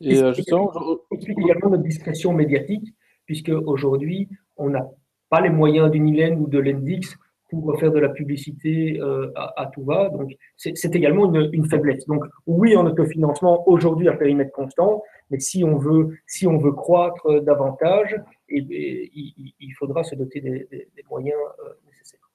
[0.00, 0.72] Et euh, justement,
[1.12, 2.94] explique également notre discrétion médiatique,
[3.26, 4.88] puisque aujourd'hui, on n'a
[5.28, 7.16] pas les moyens d'Unilen ou de l'Endix
[7.50, 10.08] pour faire de la publicité euh, à, tout va.
[10.08, 12.06] Donc, c'est également une, une, faiblesse.
[12.06, 16.72] Donc, oui, en autofinancement aujourd'hui à périmètre constant, mais si on veut, si on veut
[16.72, 18.14] croître davantage,
[18.48, 22.30] et, eh il, il, faudra se doter des, des, moyens euh, nécessaires.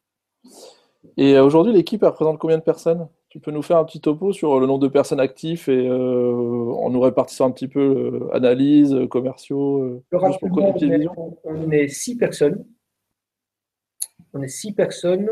[1.17, 3.07] Et aujourd'hui, l'équipe représente combien de personnes?
[3.35, 6.71] Tu peux nous faire un petit topo sur le nombre de personnes actives et euh,
[6.71, 12.65] en nous répartissant un petit peu euh, analyse, euh, commerciaux on, est, six personnes.
[14.33, 15.29] On est six personnes,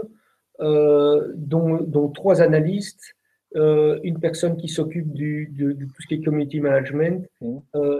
[0.60, 3.16] dont, trois analystes,
[3.56, 7.58] une personne qui s'occupe de, tout ce qui est community management, mmh.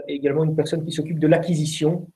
[0.10, 2.10] et également une personne qui s'occupe de l'acquisition.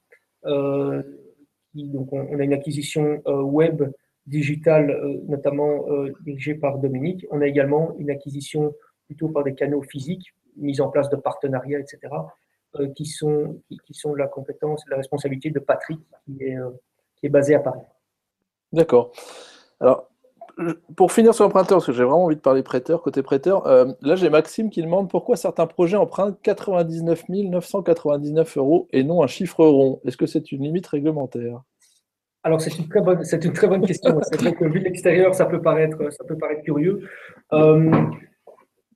[0.43, 3.83] donc on, a une acquisition web
[4.27, 7.25] digital, euh, notamment euh, dirigé par Dominique.
[7.31, 11.79] On a également une acquisition plutôt par des canaux physiques, mise en place de partenariats,
[11.79, 11.99] etc.,
[12.75, 16.57] euh, qui, sont, qui, sont la compétence, la responsabilité de Patrick, qui est,
[17.15, 17.81] qui est basé à Paris.
[18.73, 19.13] D'accord.
[19.79, 20.09] Alors,
[20.97, 23.65] pour finir sur l'emprunteur, parce que j'ai vraiment envie de parler prêteur, côté prêteur,
[24.01, 29.27] là j'ai Maxime qui demande pourquoi certains projets empruntent 99 999 euros et non un
[29.27, 30.01] chiffre rond.
[30.03, 31.61] Est-ce que c'est une limite réglementaire?
[32.43, 34.17] Alors, c'est une, très bonne, c'est une très bonne question.
[34.23, 37.01] C'est vrai que vu de l'extérieur, ça peut paraître, ça peut paraître curieux.
[37.51, 37.91] Euh,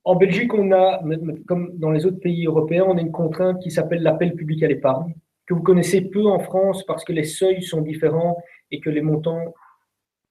[0.04, 1.02] en Belgique, on a,
[1.46, 4.68] comme dans les autres pays européens, on a une contrainte qui s'appelle l'appel public à
[4.68, 5.14] l'épargne,
[5.46, 8.38] que vous connaissez peu en France parce que les seuils sont différents
[8.70, 9.54] et que les montants,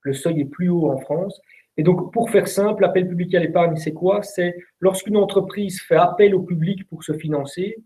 [0.02, 1.40] le seuil est plus haut en France.
[1.76, 4.22] Et donc, pour faire simple, l'appel public à l'épargne, c'est quoi?
[4.22, 7.76] C'est lorsqu'une entreprise fait appel au public pour se financer,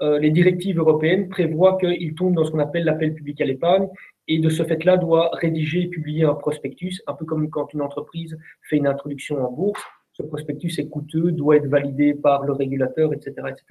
[0.00, 3.88] euh, les directives européennes prévoient qu'il tombe dans ce qu'on appelle l'appel public à l'épargne
[4.32, 7.82] et de ce fait-là doit rédiger et publier un prospectus, un peu comme quand une
[7.82, 9.82] entreprise fait une introduction en bourse.
[10.14, 13.32] Ce prospectus est coûteux, doit être validé par le régulateur, etc.
[13.48, 13.64] etc.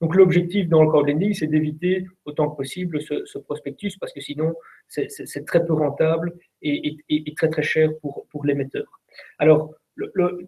[0.00, 4.54] Donc l'objectif dans le crowdlending, c'est d'éviter autant que possible ce, prospectus parce que sinon
[4.88, 6.96] c'est très peu rentable et,
[7.36, 8.86] très très cher pour, pour l'émetteur.
[9.38, 9.74] Alors,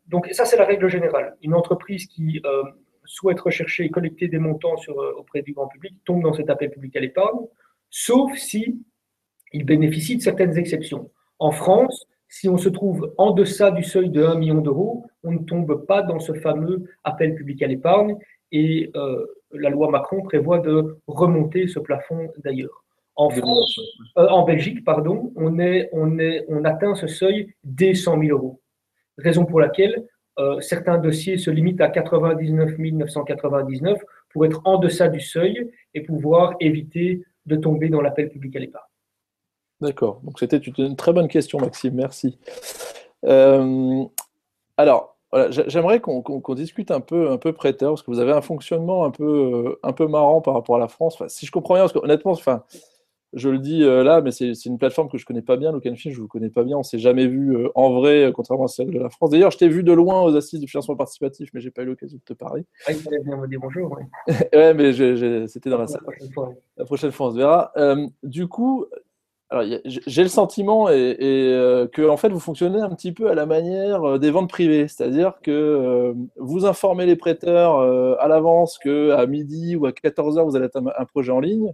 [0.08, 1.36] donc ça c'est la règle générale.
[1.42, 2.62] Une entreprise qui euh,
[3.04, 6.70] souhaite rechercher et collecter des montants euh, auprès du grand public tombe dans cet appel
[6.70, 7.46] public à l'épargne,
[7.90, 8.80] sauf si
[9.56, 11.10] il bénéficie de certaines exceptions.
[11.38, 15.32] En France, si on se trouve en deçà du seuil de 1 million d'euros, on
[15.32, 18.16] ne tombe pas dans ce fameux appel public à l'épargne
[18.52, 22.84] et euh, la loi Macron prévoit de remonter ce plafond d'ailleurs.
[23.14, 23.80] En France,
[24.18, 28.36] euh, en Belgique, pardon, on, est, on, est, on atteint ce seuil dès 100 000
[28.36, 28.60] euros.
[29.16, 30.04] Raison pour laquelle
[30.38, 36.02] euh, certains dossiers se limitent à 99 999 pour être en deçà du seuil et
[36.02, 38.95] pouvoir éviter de tomber dans l'appel public à l'épargne.
[39.80, 40.20] D'accord.
[40.22, 41.94] Donc c'était une très bonne question, Maxime.
[41.94, 42.38] Merci.
[43.24, 44.04] Euh,
[44.76, 45.16] alors,
[45.50, 49.10] j'aimerais qu'on discute un peu, un peu prêteur, parce que vous avez un fonctionnement un
[49.10, 51.22] peu, un peu marrant par rapport à la France.
[51.28, 52.62] si je comprends bien, parce que honnêtement, enfin,
[53.32, 55.86] je le dis euh, là, mais c'est une plateforme que je connais pas bien, Look
[55.94, 58.90] je vous connais pas bien, on s'est jamais vu euh, en vrai, contrairement à celle
[58.90, 59.30] de la France.
[59.30, 61.86] D'ailleurs, je t'ai vu de loin aux assises du financement participatif, mais j'ai pas eu
[61.86, 62.64] l'occasion de te parler.
[62.86, 63.98] Ah, il fallait bien dire bonjour.
[64.28, 64.92] Ouais, mais
[65.48, 66.02] c'était dans la, salle.
[66.76, 67.72] La prochaine fois, on se verra.
[68.22, 68.86] du coup,
[69.84, 73.46] j'ai le sentiment et, euh, que en fait vous fonctionnez un petit peu à la
[73.46, 77.78] manière euh, des ventes privées, c'est-à-dire que euh, vous informez les prêteurs
[78.20, 81.72] à l'avance que à midi ou à 14h vous allez être un, projet en ligne.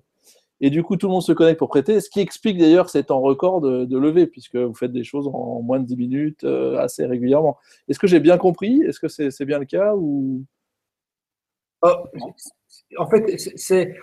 [0.61, 3.11] Et du coup tout le monde se connecte pour prêter, ce qui explique d'ailleurs c'est
[3.11, 6.45] en record de, de levée puisque vous faites des choses en moins de 10 minutes
[6.79, 7.57] assez régulièrement.
[7.89, 8.83] Est-ce que j'ai bien compris?
[8.83, 10.45] Est-ce que c'est bien le cas ou?
[11.83, 13.97] En fait, c'est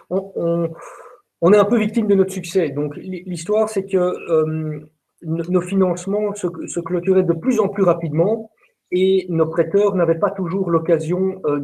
[1.42, 2.70] est un peu victime de notre succès.
[2.70, 4.80] Donc l'histoire, c'est que euh,
[5.22, 8.52] nos financements se, clôturaient de plus en plus rapidement
[8.92, 11.60] et nos prêteurs n'avaient pas toujours l'occasion euh,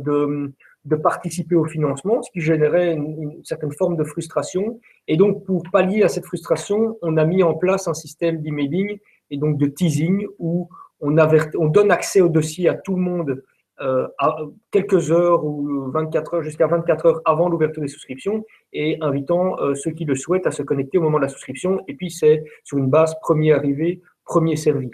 [0.86, 4.80] de, participer au financement, ce qui générait une, certaine forme de frustration.
[5.08, 9.00] Et donc pour pallier à cette frustration, on a mis en place un système d'emailing
[9.32, 10.70] et donc de teasing où
[11.02, 13.44] on, on donne accès au dossier à tout le monde
[13.82, 14.38] euh, à
[14.72, 19.76] quelques heures ou 24 heures, jusqu'à 24 heures avant l'ouverture des souscriptions et invitant euh,
[19.76, 21.82] ceux qui le souhaitent à se connecter au moment de la souscription.
[21.90, 24.90] Et puis, c'est sur une base premier arrivé, premier servi.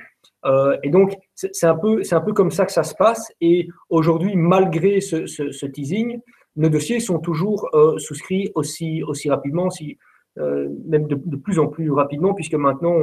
[0.46, 3.32] Euh, et donc, c'est un, peu, un peu comme ça que ça se passe.
[3.40, 6.20] Et aujourd'hui, malgré ce, ce, teasing,
[6.56, 10.00] nos dossiers sont toujours souscrits aussi, aussi rapidement, si,
[10.38, 12.96] même de, plus en plus rapidement, puisque maintenant,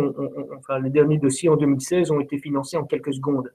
[0.58, 3.48] enfin, les derniers dossiers en 2016 ont été financés en quelques secondes.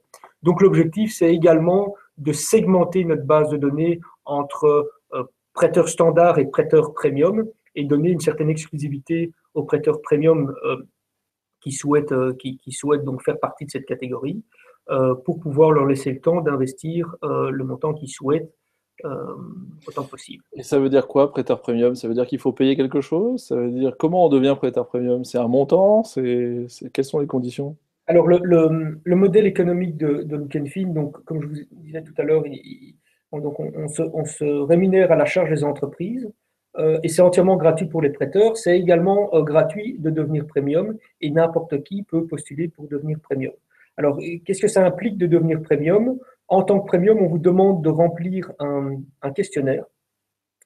[0.44, 6.44] Donc, l'objectif, c'est également de segmenter notre base de données entre euh, prêteurs standards et
[6.46, 10.76] prêteurs premium et donner une certaine exclusivité aux prêteurs premium euh,
[11.60, 14.42] qui, souhaitent, euh, qui, souhaitent donc faire partie de cette catégorie
[15.24, 18.52] pour pouvoir leur laisser le temps d'investir le montant qu'ils souhaitent
[19.86, 20.44] autant possible.
[20.52, 21.94] Et ça veut dire quoi, prêteur premium?
[21.94, 23.46] Ça veut dire qu'il faut payer quelque chose?
[23.46, 25.24] Ça veut dire comment on devient prêteur premium?
[25.24, 26.04] C'est un montant?
[26.04, 27.78] C'est Quelles sont les conditions?
[28.06, 32.44] Alors, le, modèle économique de, de donc, comme je vous disais tout à l'heure,
[33.32, 36.30] donc on, se, rémunère à la charge des entreprises
[36.76, 38.58] euh, et c'est entièrement gratuit pour les prêteurs.
[38.58, 43.54] C'est également euh, gratuit de devenir premium et n'importe qui peut postuler pour devenir premium.
[43.96, 46.18] Alors, qu'est-ce que ça implique de devenir premium?
[46.48, 49.84] En tant que premium, on vous demande de remplir un, un questionnaire,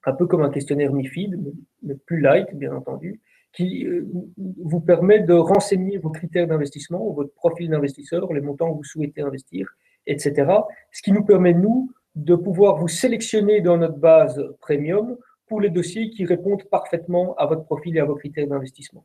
[0.05, 1.39] un peu comme un questionnaire MIFID,
[1.83, 3.21] mais plus light, bien entendu,
[3.53, 4.07] qui euh,
[4.37, 9.23] vous permet de renseigner vos critères d'investissement, votre profil d'investisseur, les montants que vous souhaitez
[9.23, 9.69] investir,
[10.07, 10.51] etc.
[10.93, 15.71] Ce qui nous permet, nous, de pouvoir vous sélectionner dans notre base premium pour les
[15.71, 19.05] dossiers qui répondent parfaitement à votre profil et à vos critères d'investissement.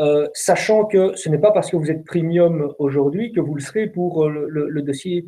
[0.00, 3.60] Euh, sachant que ce n'est pas parce que vous êtes premium aujourd'hui que vous le
[3.60, 5.24] serez pour euh, le, dossier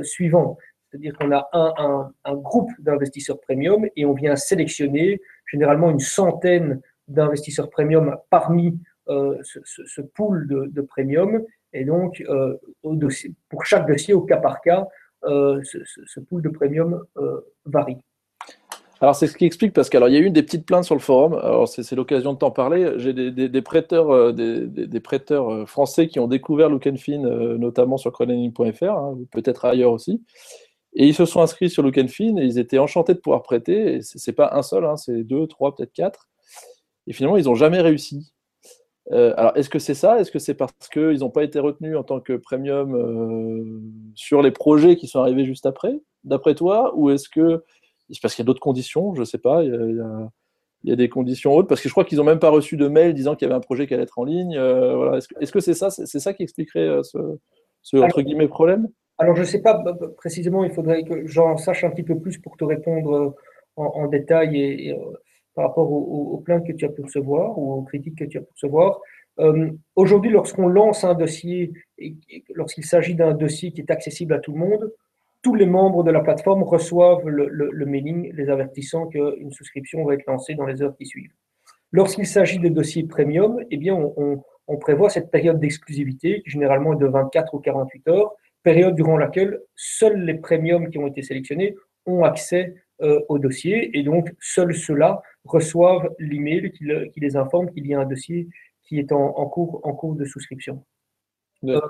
[0.00, 0.56] suivant.
[0.90, 6.80] C'est-à-dire qu'on a un, un groupe d'investisseurs premium et on vient sélectionner généralement une centaine
[7.08, 11.42] d'investisseurs premium parmi euh, ce, pool de, premium.
[11.72, 12.54] Et donc, euh,
[13.48, 14.86] pour chaque dossier, au cas par cas,
[15.24, 17.02] euh, ce, pool de premium
[17.64, 17.96] varie.
[19.00, 21.00] Alors, c'est ce qui explique, parce qu'il y a eu des petites plaintes sur le
[21.00, 21.34] forum.
[21.34, 22.94] Alors, c'est l'occasion de t'en parler.
[22.96, 27.18] J'ai des, prêteurs, des, prêteurs français qui ont découvert Look Fin,
[27.56, 30.22] notamment sur crowdlending.fr, hein, peut-être ailleurs aussi.
[30.94, 33.94] Et ils se sont inscrits sur Look Fin et ils étaient enchantés de pouvoir prêter.
[33.94, 36.28] Et c'est pas un seul, hein, c'est deux, trois, peut-être quatre.
[37.08, 38.32] Et finalement, ils n'ont jamais réussi.
[39.12, 40.20] Euh, alors, est-ce que c'est ça?
[40.20, 43.80] Est-ce que c'est parce qu'ils n'ont pas été retenus en tant que premium euh,
[44.14, 46.92] sur les projets qui sont arrivés juste après, d'après toi?
[46.94, 47.64] Ou est-ce que
[48.10, 49.14] c'est parce qu'il y a d'autres conditions?
[49.14, 49.64] Je ne sais pas.
[49.64, 52.76] Il y, a, des conditions autres Parce que je crois qu'ils n'ont même pas reçu
[52.76, 54.56] de mail disant qu'il y avait un projet qui allait être en ligne.
[54.56, 55.18] Euh, voilà.
[55.40, 55.90] Est-ce que c'est ça?
[55.90, 58.88] C'est ça qui expliquerait ce, entre guillemets problème?
[59.16, 59.82] Alors, je ne sais pas
[60.18, 60.64] précisément.
[60.64, 63.34] Il faudrait que j'en sache un petit peu plus pour te répondre
[63.76, 64.94] en, détail et
[65.58, 68.42] par rapport aux, plaintes que tu as pu recevoir ou aux critiques que tu as
[68.42, 69.00] pu recevoir.
[69.40, 72.14] Euh, aujourd'hui, lorsqu'on lance un dossier, et,
[72.54, 74.92] lorsqu'il s'agit d'un dossier qui est accessible à tout le monde,
[75.42, 80.26] tous les membres de la plateforme reçoivent le, mailing les avertissant qu'une souscription va être
[80.28, 81.34] lancée dans les heures qui suivent.
[81.90, 87.02] Lorsqu'il s'agit de dossiers premium, eh bien, on, prévoit cette période d'exclusivité, qui généralement est
[87.02, 88.30] de 24 ou 48 heures,
[88.62, 91.74] période durant laquelle seuls les premiums qui ont été sélectionnés
[92.06, 97.70] ont accès euh, au dossier et donc seuls ceux-là reçoivent l'email qui, qui, les informe
[97.70, 98.48] qu'il y a un dossier
[98.84, 100.84] qui est en, cours, en cours de souscription.
[101.64, 101.80] Euh,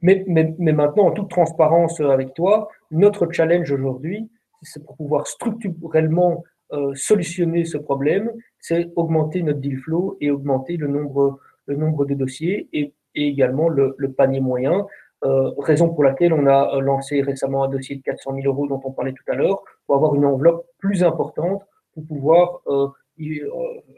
[0.00, 4.30] mais, mais, mais, maintenant, en toute transparence avec toi, notre challenge aujourd'hui,
[4.62, 10.76] c'est pour pouvoir structurellement euh, solutionner ce problème, c'est augmenter notre deal flow et augmenter
[10.76, 14.86] le nombre, le nombre de dossiers et, et également le, le, panier moyen.
[15.24, 18.80] Euh, raison pour laquelle on a lancé récemment un dossier de 400 000 euros dont
[18.84, 21.62] on parlait tout à l'heure, pour avoir une enveloppe plus importante,
[22.06, 22.88] pour pouvoir euh,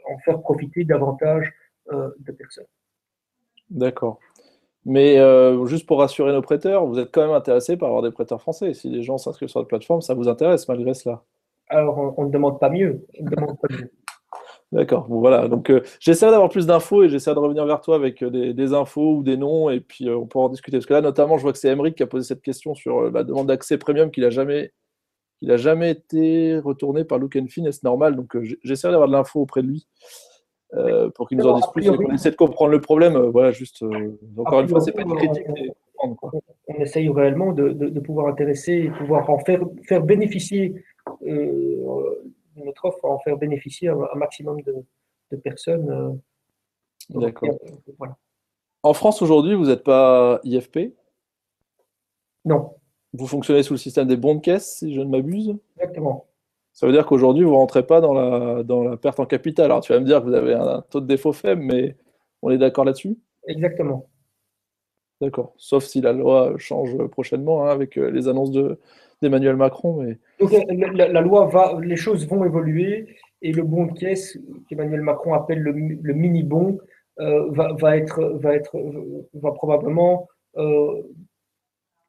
[0.09, 1.51] en faire profiter davantage
[1.91, 2.65] de personnes.
[3.69, 4.19] D'accord.
[4.85, 5.17] Mais
[5.67, 8.73] juste pour rassurer nos prêteurs, vous êtes quand même intéressé par avoir des prêteurs français.
[8.73, 11.23] Si les gens s'inscrivent sur la plateforme, ça vous intéresse malgré cela
[11.67, 13.05] Alors, on ne demande pas mieux.
[14.71, 15.07] D'accord.
[15.09, 15.49] Bon, voilà.
[15.49, 18.73] Donc, euh, j'essaie d'avoir plus d'infos et j'essaie de revenir vers toi avec euh, des,
[18.73, 20.77] infos ou des noms et puis euh, on pourra en discuter.
[20.77, 23.11] Parce que là, notamment, je vois que c'est Emeric qui a posé cette question sur
[23.11, 24.71] la demande d'accès premium qu'il n'a jamais,
[25.49, 28.15] a jamais été retourné par Look and Fin et c'est normal?
[28.15, 29.87] Donc, j'essaie d'avoir de l'info auprès de lui
[31.15, 33.17] pour qu'il nous en dise plus qu'on essaie de comprendre le problème.
[33.17, 33.83] voilà, juste,
[34.37, 35.47] encore une fois, c'est pas une critique.
[36.03, 36.15] On,
[36.67, 40.75] on, essaye réellement de, pouvoir intéresser et pouvoir en faire, faire bénéficier
[42.55, 45.89] notre offre en faire bénéficier un, maximum de, personnes.
[45.89, 47.49] Euh, D'accord.
[47.49, 48.05] Euh,
[48.83, 50.93] en France aujourd'hui, vous n'êtes pas IFP
[52.45, 52.75] Non.
[53.13, 56.27] Vous fonctionnez sous le système des bons de caisse, si je ne m'abuse Exactement.
[56.73, 59.65] Ça veut dire qu'aujourd'hui, vous ne rentrez pas dans la, dans la perte en capital.
[59.65, 61.97] Alors, tu vas me dire que vous avez un taux de défaut faible, mais
[62.41, 63.17] on est d'accord là-dessus?
[63.47, 64.07] Exactement.
[65.19, 65.53] D'accord.
[65.57, 68.51] Sauf si la loi change prochainement hein, avec euh, les annonces
[69.21, 70.01] d'Emmanuel Macron.
[70.01, 70.17] Mais...
[70.39, 70.51] Donc,
[70.93, 75.59] la, loi va, les choses vont évoluer et le bon de caisse qu'Emmanuel Macron appelle
[75.59, 75.73] le,
[76.13, 76.79] mini bon
[77.19, 78.77] euh, va, être, va être,
[79.33, 81.03] va probablement euh,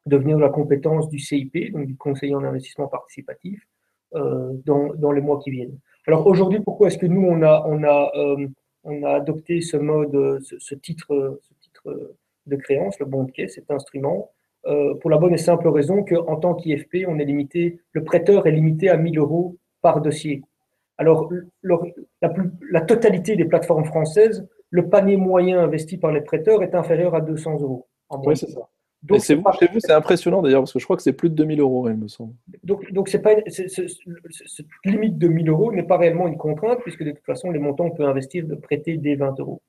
[0.05, 3.65] devenir la compétence du CIP, donc du conseiller en investissement participatif,
[4.13, 5.79] dans, les mois qui viennent.
[6.05, 8.11] Alors aujourd'hui, pourquoi est-ce que nous on a, on a,
[8.83, 13.55] on a adopté ce mode, ce, titre, ce titre de créance, le bon de caisse,
[13.55, 14.29] cet instrument,
[14.65, 18.47] euh, pour la bonne et simple raison qu'en tant qu'IFP, on est limité, le prêteur
[18.47, 20.41] est limité à 1000 euros par dossier.
[20.97, 21.29] Alors,
[21.61, 27.21] la, totalité des plateformes françaises, le panier moyen investi par les prêteurs est inférieur à
[27.21, 27.87] 200 euros.
[28.25, 28.69] oui, c'est ça.
[29.03, 31.29] Donc, c'est vous, chez vous, c'est impressionnant d'ailleurs, parce que je crois que c'est plus
[31.29, 32.33] de 2000 euros, il me semble.
[32.63, 37.03] Donc, donc c'est pas, cette limite de 1000 euros n'est pas réellement une contrainte, puisque
[37.03, 39.61] de toute façon, les montants, on peut investir, de prêter des 20 euros.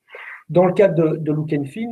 [0.49, 1.91] Dans le cas de, de Look Fin,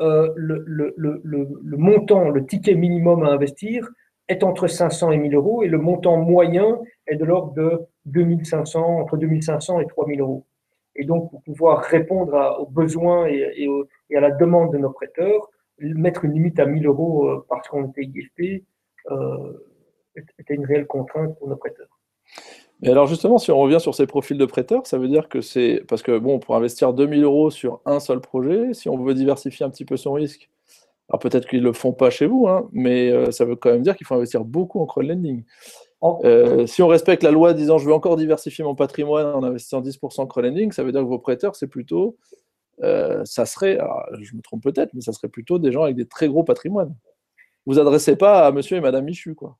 [0.00, 3.88] euh, le, le, le, le, montant, le ticket minimum à investir
[4.28, 9.00] est entre 500 et 1000 euros et le montant moyen est de l'ordre de 2500,
[9.00, 10.46] entre 2500 et 3000 euros.
[10.94, 13.68] Et donc, pour pouvoir répondre aux besoins et,
[14.10, 15.48] et, à la demande de nos prêteurs,
[15.80, 18.64] mettre une limite à 1000 euros euh, parce qu'on était IFP
[19.10, 19.52] euh,
[20.38, 21.88] était une réelle contrainte pour nos prêteurs.
[22.80, 25.40] Mais alors justement, si on revient sur ces profils de prêteurs, ça veut dire que
[25.40, 29.14] c'est parce que bon, pour investir 2000 euros sur un seul projet, si on veut
[29.14, 30.48] diversifier un petit peu son risque,
[31.08, 33.70] alors peut-être qu'ils ne le font pas chez vous, hein, mais euh, ça veut quand
[33.70, 35.44] même dire qu'il faut investir beaucoup en crowdlending.
[36.02, 39.80] Euh, si on respecte la loi disant je veux encore diversifier mon patrimoine en investissant
[39.80, 42.16] 10% en crowdlending, ça veut dire que vos prêteurs, c'est plutôt,
[42.82, 43.78] euh, ça serait,
[44.20, 46.94] je me trompe peut-être, mais ça serait plutôt des gens avec des très gros patrimoines.
[47.66, 49.56] Vous adressez pas à monsieur et madame Michu, quoi.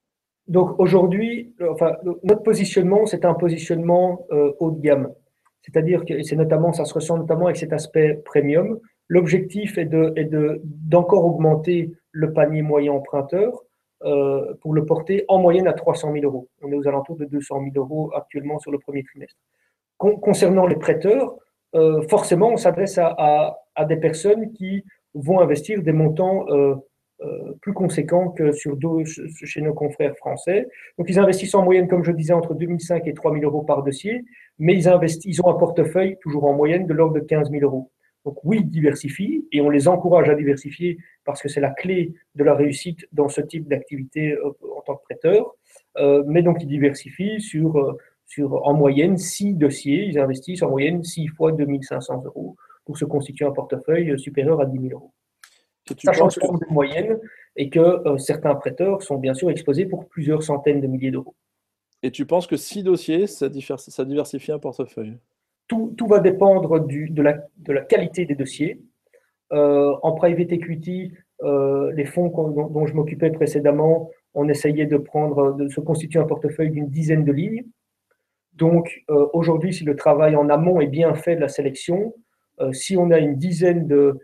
[0.46, 5.12] Donc aujourd'hui, enfin, notre positionnement, c'est un positionnement euh, haut de gamme.
[5.60, 8.80] C'est-à-dire que c'est notamment, ça se ressent notamment avec cet aspect premium.
[9.08, 13.62] L'objectif est de, de, d'encore augmenter le panier moyen emprunteur
[14.04, 16.48] euh, pour le porter en moyenne à 300 000 euros.
[16.62, 19.36] On est aux alentours de 200 000 euros actuellement sur le premier trimestre.
[19.98, 21.36] concernant les prêteurs,
[21.74, 26.74] euh, forcément, on s'adresse à, à, à, des personnes qui vont investir des montants euh,
[27.20, 28.78] euh, plus conséquent que sur
[29.44, 30.68] chez nos confrères français.
[30.98, 34.24] Donc, ils investissent en moyenne, comme je disais, entre 2005 et 3000 euros par dossier,
[34.60, 37.64] mais ils, investissent, ils ont un portefeuille toujours en moyenne de l'ordre de 15 000
[37.64, 37.90] euros.
[38.24, 42.14] Donc, oui, ils diversifient et on les encourage à diversifier parce que c'est la clé
[42.36, 45.56] de la réussite dans ce type d'activité euh, en tant que prêteur.
[45.96, 47.96] Euh, mais donc, ils diversifient sur,
[48.28, 50.04] sur en moyenne 6 dossiers.
[50.04, 52.54] Ils investissent en moyenne 6 fois 2500 euros
[52.84, 55.12] pour se constituer un portefeuille supérieur à 10 000 euros.
[56.04, 57.18] Sachant que ce sont des moyennes
[57.56, 61.34] et que euh, certains prêteurs sont bien sûr exposés pour plusieurs centaines de milliers d'euros.
[62.02, 65.18] Et tu penses que six dossiers, ça, diversifie un portefeuille?
[65.66, 68.80] Tout, va dépendre de, la, qualité des dossiers.
[69.52, 71.12] Euh, en private equity,
[71.42, 76.26] euh, les fonds dont, je m'occupais précédemment, on essayait de prendre, de se constituer un
[76.26, 77.64] portefeuille d'une dizaine de lignes.
[78.58, 82.14] Donc aujourd'hui, si le travail en amont est bien fait de la sélection,
[82.72, 84.18] si on a une dizaine de,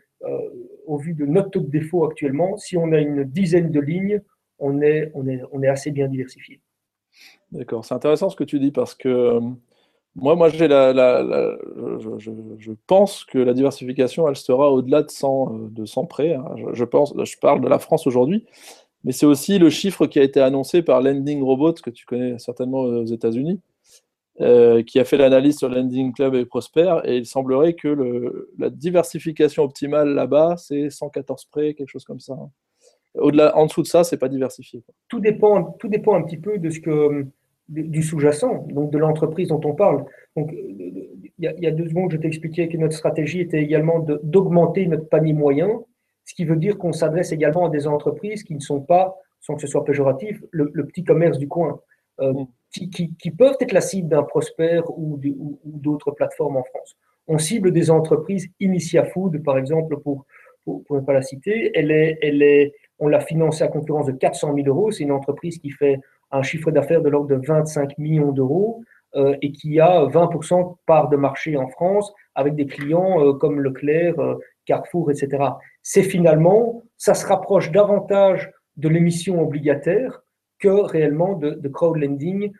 [0.87, 4.21] au vu de notre taux de défaut actuellement, si on a une dizaine de lignes,
[4.59, 6.61] on est, on est, on est assez bien diversifié.
[7.53, 9.41] D'accord, c'est intéressant ce que tu dis parce que euh,
[10.17, 11.57] moi, moi j'ai la, la,
[11.99, 16.35] je, pense que la diversification, elle sera au-delà de 100, euh, de 100 prêts.
[16.35, 16.55] Hein.
[16.73, 18.45] Je, pense, je parle de la France aujourd'hui,
[19.05, 22.39] mais c'est aussi le chiffre qui a été annoncé par Lending Robots, que tu connais
[22.39, 23.61] certainement aux États-Unis,
[24.41, 28.71] euh, qui a fait l'analyse sur Lending Club et Prosper, et il semblerait que la
[28.71, 32.37] diversification optimale là-bas, c'est 114 prêts, quelque chose comme ça.
[33.15, 34.83] Au-delà, en dessous de ça, c'est pas diversifié.
[35.09, 37.27] Tout dépend, tout dépend un petit peu de ce que
[37.69, 40.05] du sous-jacent, donc de l'entreprise dont on parle.
[40.37, 45.09] Donc, il y, a deux secondes, je t'expliquais que notre stratégie était également d'augmenter notre
[45.09, 45.81] panier moyen,
[46.25, 49.55] ce qui veut dire qu'on s'adresse également à des entreprises qui ne sont pas, sans
[49.55, 51.81] que ce soit péjoratif, le, petit commerce du coin,
[52.21, 52.47] euh, mm.
[53.19, 55.21] qui, peuvent être la cible d'un Prosper ou,
[55.65, 56.97] d'autres plateformes en France.
[57.27, 60.27] On cible des entreprises, Initia Food, par exemple, pour,
[60.65, 61.71] pour, ne pas la citer.
[61.75, 64.91] Elle est, elle est, on l'a financée à concurrence de 400 000 euros.
[64.91, 65.99] C'est une entreprise qui fait
[66.31, 68.83] un chiffre d'affaires de l'ordre de 25 millions d'euros
[69.17, 73.61] euh, et qui a 20% part de marché en France avec des clients euh, comme
[73.61, 74.35] Leclerc, euh,
[74.67, 75.39] Carrefour, etc.
[75.83, 80.24] C'est finalement, ça se rapproche davantage de l'émission obligataire
[80.65, 82.53] que réellement de, de crowdlending.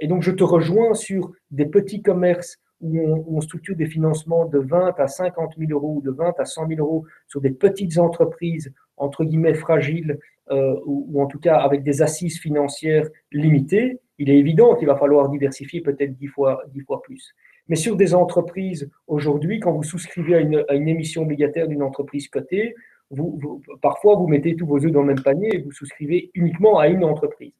[0.00, 4.58] et donc, je te rejoins sur des petits commerces où on, structure des financements de
[4.58, 7.98] 20 à 50 000 euros ou de 20 à 100 000 euros sur des petites
[7.98, 10.18] entreprises, entre guillemets, fragiles,
[10.50, 14.96] euh, ou, en tout cas avec des assises financières limitées, il est évident qu'il va
[14.96, 17.34] falloir diversifier peut-être 10 fois, 10 fois plus.
[17.68, 20.34] Mais sur des entreprises, aujourd'hui, quand vous souscrivez
[20.68, 22.74] à une émission obligataire d'une entreprise cotée,
[23.80, 26.88] parfois vous mettez tous vos œufs dans le même panier et vous souscrivez uniquement à
[26.88, 27.52] une entreprise.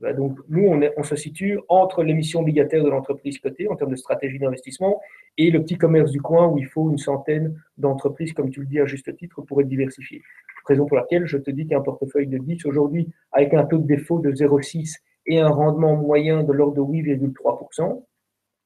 [0.00, 3.96] Donc, nous, on, on se situe entre l'émission obligataire de l'entreprise cotée en termes de
[3.96, 5.00] stratégie d'investissement
[5.36, 8.66] et le petit commerce du coin où il faut une centaine d'entreprises, comme tu le
[8.66, 10.22] dis à juste titre, pour être diversifié.
[10.66, 13.86] Raison pour laquelle je te dis qu'un portefeuille de 10 aujourd'hui, avec un taux de
[13.86, 18.04] défaut de 0,6 et un rendement moyen de l'ordre de 8,3%,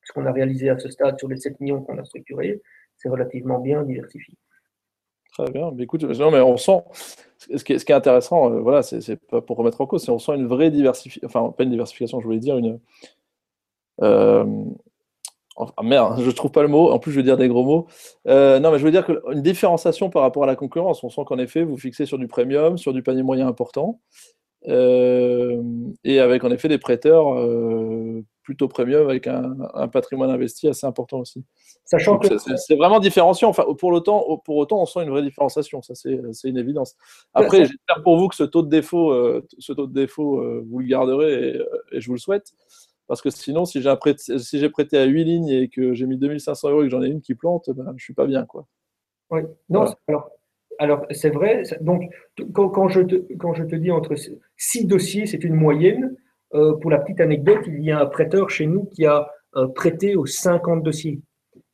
[0.05, 2.61] ce qu'on a réalisé à ce stade sur les 7 millions qu'on a structurés,
[2.97, 4.35] c'est relativement bien diversifié.
[5.33, 5.71] Très bien.
[5.75, 6.83] Mais écoute, non, mais on sent,
[7.39, 10.35] ce qui est, intéressant, euh, voilà, c'est pas pour remettre en cause, c'est on sent
[10.35, 12.79] une vraie diversification, enfin, pas une diversification, je voulais dire une.
[14.03, 14.45] Euh,
[15.57, 17.87] enfin, merde, je trouve pas le mot, en plus je veux dire des gros mots.
[18.29, 21.23] Euh, non, mais je veux dire qu'une différenciation par rapport à la concurrence, on sent
[21.27, 24.01] qu'en effet, vous fixez sur du premium, sur du panier moyen important,
[24.67, 27.35] et avec en effet des prêteurs
[28.43, 31.45] plutôt premium avec un, patrimoine investi assez important aussi.
[31.85, 33.49] Sachant que c'est vraiment différenciant.
[33.49, 35.83] Enfin, pour autant, pour autant, on sent une vraie différenciation.
[35.83, 36.97] Ça, c'est une évidence.
[37.35, 40.65] Après, j'espère pour vous que ce taux de défaut, euh, ce taux de défaut, euh,
[40.69, 41.57] vous le garderez
[41.93, 42.53] et, je vous le souhaite.
[43.07, 46.17] Parce que sinon, si j'ai prêté, si prêté à 8 lignes et que j'ai mis
[46.17, 48.47] 2500 euros et que j'en ai une qui plante, ben, je ne suis pas bien.
[48.47, 48.67] Quoi.
[49.31, 50.31] Oui, non, alors,
[50.79, 51.63] alors c'est vrai.
[51.81, 52.03] Donc,
[52.53, 54.15] quand, quand, je te, quand je te dis entre
[54.57, 56.17] 6 dossiers, c'est une moyenne.
[56.55, 59.69] Euh, pour la petite anecdote, il y a un prêteur chez nous qui a euh,
[59.69, 61.21] prêté aux 50 dossiers.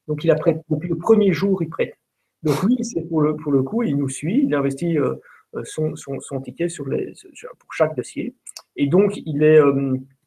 [0.06, 1.94] Donc, il a prêté, depuis le premier jour, il prête.
[2.42, 5.16] Donc, lui, c'est pour le, pour le coup, il nous suit, il investit euh,
[5.64, 7.12] son, son, ticket sur les,
[7.58, 8.34] pour chaque dossier.
[8.76, 9.60] Et donc, il est,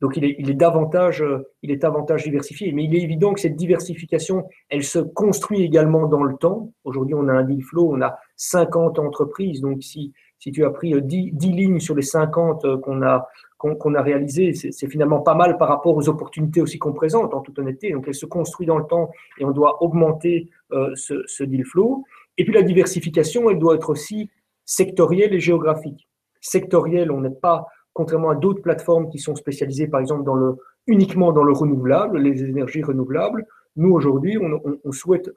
[0.02, 1.24] donc il est, il est, davantage,
[1.62, 2.74] il est davantage diversifié.
[2.74, 6.74] Mais il est évident que cette diversification, elle se construit également dans le temps.
[6.84, 9.62] Aujourd'hui, on a un deal flow, on a 50 entreprises.
[9.62, 13.30] Donc, si, si tu as pris 10, 10 lignes sur les 50 qu'on a,
[13.62, 17.42] qu'on a réalisé, c'est finalement pas mal par rapport aux opportunités aussi qu'on présente, en
[17.42, 17.92] toute honnêteté.
[17.92, 22.04] Donc, elle se construit dans le temps et on doit augmenter euh, ce, deal flow.
[22.38, 24.30] Et puis, la diversification, elle doit être aussi
[24.66, 26.08] sectorielle et géographique.
[26.40, 30.56] Sectorielle, on n'est pas, contrairement à d'autres plateformes qui sont spécialisées, par exemple, dans le,
[30.88, 33.46] uniquement dans le renouvelable, les énergies renouvelables.
[33.76, 35.30] Nous, aujourd'hui, on, souhaite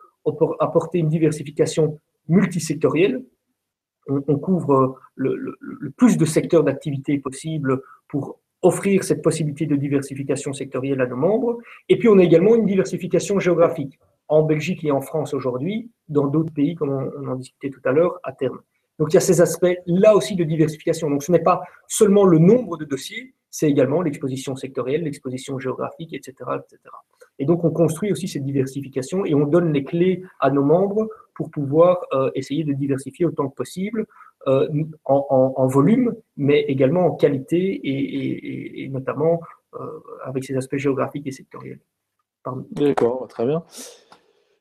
[0.60, 3.22] apporter une diversification multisectorielle.
[4.08, 7.82] On, on couvre le, le, plus de secteurs d'activité possible
[8.14, 11.58] pour offrir cette possibilité de diversification sectorielle à nos membres.
[11.88, 13.98] Et puis, on a également une diversification géographique
[14.28, 17.90] en Belgique et en France aujourd'hui, dans d'autres pays, comme on, en discutait tout à
[17.90, 18.60] l'heure, à terme.
[19.00, 21.10] Donc, il y a ces aspects-là aussi de diversification.
[21.10, 26.12] Donc, ce n'est pas seulement le nombre de dossiers, c'est également l'exposition sectorielle, l'exposition géographique,
[26.12, 26.78] etc., etc.
[27.40, 31.08] Et donc, on construit aussi cette diversification et on donne les clés à nos membres
[31.34, 34.06] pour pouvoir euh, essayer de diversifier autant que possible
[34.46, 34.68] euh,
[35.04, 39.40] en, volume, mais également en qualité et, notamment
[39.74, 39.78] euh,
[40.24, 41.80] avec ses aspects géographiques et sectoriels.
[42.72, 43.64] D'accord, très bien.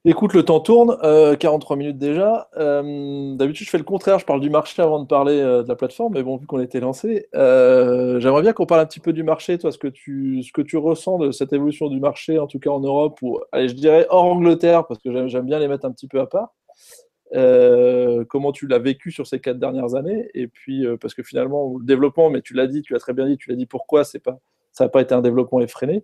[0.06, 0.98] Écoute, le temps tourne,
[1.38, 2.50] 43 minutes déjà.
[2.56, 6.14] D'habitude, je fais le contraire, je parle du marché avant de parler de la plateforme,
[6.14, 9.58] mais bon, vu qu'on était lancé, j'aimerais bien qu'on parle un petit peu du marché,
[9.58, 12.60] toi, ce que, tu, ce que tu ressens de cette évolution du marché, en tout
[12.60, 15.86] cas en Europe, ou allez, je dirais hors Angleterre, parce que j'aime bien les mettre
[15.86, 16.54] un petit peu à part.
[17.34, 20.30] Euh, comment tu l'as vécu sur ces quatre dernières années?
[20.34, 23.14] Et puis, euh, parce que finalement, le développement, mais tu l'as dit, tu l'as très
[23.14, 24.40] bien dit, tu l'as dit pourquoi c'est pas,
[24.72, 26.04] ça n'a pas été un développement effréné.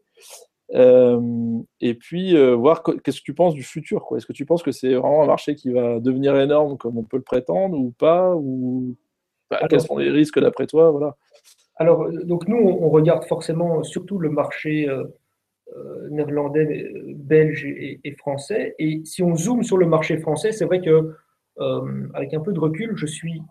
[0.75, 4.05] Euh, et puis, voir qu'est-ce que tu penses du futur.
[4.15, 7.03] Est-ce que tu penses que c'est vraiment un marché qui va devenir énorme comme on
[7.03, 8.35] peut le prétendre ou pas?
[8.35, 8.95] Ou...
[9.49, 10.91] Bah, quels sont les risques d'après toi?
[10.91, 11.15] Voilà.
[11.75, 14.87] Alors, donc nous, on regarde forcément surtout le marché
[16.09, 18.75] néerlandais, belge et, français.
[18.79, 21.15] Et si on zoome sur le marché français, c'est vrai que
[21.59, 23.41] euh, avec un peu de recul, je suis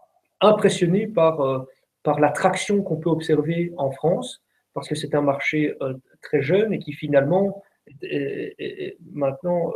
[0.41, 1.59] impressionné par, euh,
[2.03, 4.43] par l'attraction qu'on peut observer en France.
[4.75, 5.75] parce que c'est un marché
[6.23, 7.63] très jeune et qui finalement
[8.03, 9.73] est, maintenant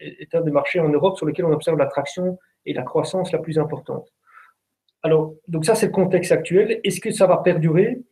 [0.00, 3.38] est, un des marchés en Europe sur lequel on observe l'attraction et la croissance la
[3.38, 4.12] plus importante.
[5.02, 6.80] Alors, donc ça, c'est le contexte actuel.
[6.84, 8.02] Est-ce que ça va perdurer?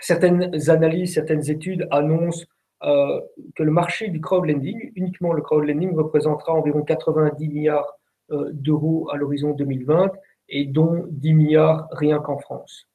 [0.00, 2.44] Certaines analyses, certaines études annoncent
[2.84, 3.20] euh,
[3.54, 7.98] que le marché du crowdlending, uniquement le crowdlending, représentera environ 90 milliards
[8.30, 10.12] euh, d'euros à l'horizon 2020
[10.50, 12.86] et dont 10 milliards rien qu'en France.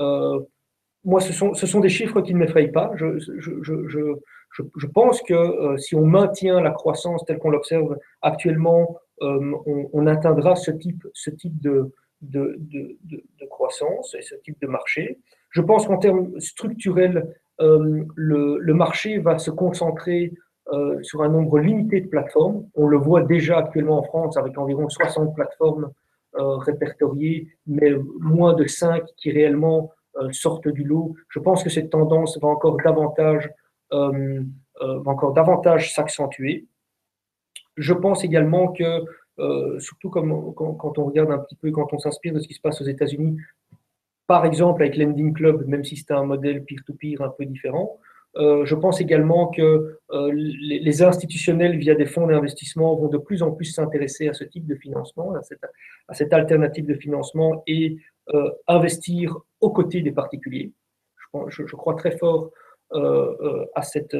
[0.00, 0.40] Euh,
[1.04, 2.90] moi, ce sont, des chiffres qui ne m'effrayent pas.
[2.96, 10.70] Je, pense que si on maintient la croissance telle qu'on l'observe actuellement, on, atteindra ce
[10.70, 11.90] type de,
[12.22, 15.18] de, de, de, croissance et ce type de marché.
[15.50, 20.32] Je pense qu'en termes structurels, euh, le, marché va se concentrer
[20.72, 22.66] euh, sur un nombre limité de plateformes.
[22.74, 25.90] On le voit déjà actuellement en France avec environ 60 plateformes
[26.36, 29.92] euh, répertoriées, mais moins de 5 qui réellement
[30.32, 31.14] sortent du lot.
[31.28, 33.48] Je pense que cette tendance va encore davantage,
[33.92, 34.10] va
[35.06, 36.66] encore davantage s'accentuer.
[37.76, 39.04] Je pense également que,
[39.78, 42.60] surtout comme, quand, on regarde un petit peu, quand on s'inspire de ce qui se
[42.60, 43.38] passe aux États-Unis,
[44.26, 47.98] par exemple avec Lending Club, même si c'est un modèle peer-to-peer un peu différent.
[48.36, 53.42] Euh, je pense également que euh, les, institutionnels, via des fonds d'investissement, vont de plus
[53.42, 57.96] en plus s'intéresser à ce type de financement, à cette, alternative de financement et
[58.32, 60.72] euh, investir aux côtés des particuliers.
[61.48, 62.50] Je crois très fort
[62.92, 64.16] à cette,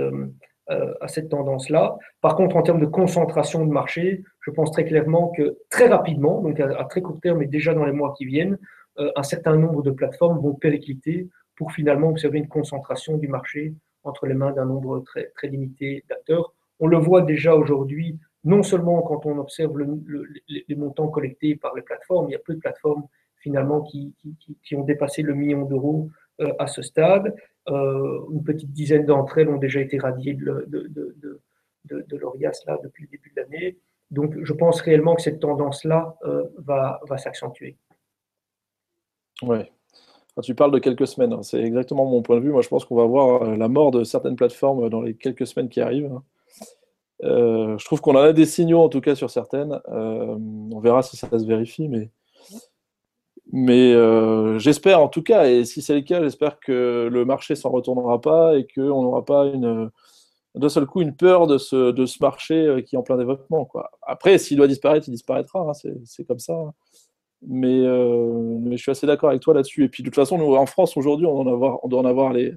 [1.01, 1.99] à cette tendance-là.
[2.21, 6.41] Par contre, en termes de concentration de marché, je pense très clairement que très rapidement,
[6.41, 8.59] donc à très court terme et déjà dans les mois qui viennent,
[8.99, 13.75] euh, un certain nombre de plateformes vont péricliter pour finalement observer une concentration du marché
[14.03, 16.53] entre les mains d'un nombre très, très limité d'acteurs.
[16.81, 21.83] On le voit déjà aujourd'hui, non seulement quand on observe les montants collectés par les
[21.83, 23.07] plateformes, il y a peu de plateformes
[23.39, 24.15] finalement qui,
[24.63, 26.11] qui, ont dépassé le million d'euros
[26.41, 27.35] euh, à ce stade.
[27.71, 33.11] Euh, une petite dizaine d'entre elles ont déjà été radiées de, de, l'ORIAS depuis le
[33.11, 33.79] début de l'année.
[34.11, 36.17] Donc je pense réellement que cette tendance-là
[36.59, 37.77] va, va s'accentuer.
[39.43, 39.71] Ouais.
[40.43, 42.51] tu parles de quelques semaines, hein, c'est exactement mon point de vue.
[42.51, 45.47] Moi, je pense qu'on va voir euh, la mort de certaines plateformes dans les quelques
[45.47, 46.13] semaines qui arrivent.
[46.13, 46.23] Hein.
[47.23, 49.79] Euh, je trouve qu'on a des signaux, en tout cas, sur certaines.
[49.89, 50.37] Euh,
[50.73, 52.11] on verra si ça se vérifie, mais,
[53.53, 53.95] mais
[54.59, 58.21] j'espère, en tout cas, et si c'est le cas, j'espère que le marché s'en retournera
[58.21, 59.91] pas et qu'on n'aura pas une,
[60.55, 63.65] d'un seul coup une peur de ce, ce marché qui est en plein développement.
[63.65, 63.91] Quoi.
[64.03, 65.61] Après, s'il doit disparaître, il disparaîtra.
[65.61, 65.73] Hein,
[66.05, 66.55] c'est comme ça.
[67.43, 69.85] Mais, euh, mais, je suis assez d'accord avec toi là-dessus.
[69.85, 72.55] Et puis de toute façon, nous, en France, aujourd'hui, on, on, doit en avoir les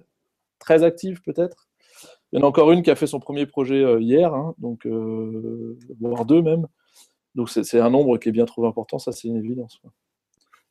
[0.60, 1.70] 13 actives peut-être.
[2.32, 4.56] Il y en a encore une qui a fait son premier projet euh, hier, hein,
[4.58, 6.68] donc, euh, voire deux même.
[7.36, 9.82] Donc c'est un nombre qui est bien trop important, ça c'est une évidence.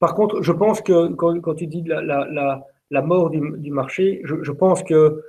[0.03, 5.23] Par contre, je pense que quand, tu dis la, mort du, marché, je, pense que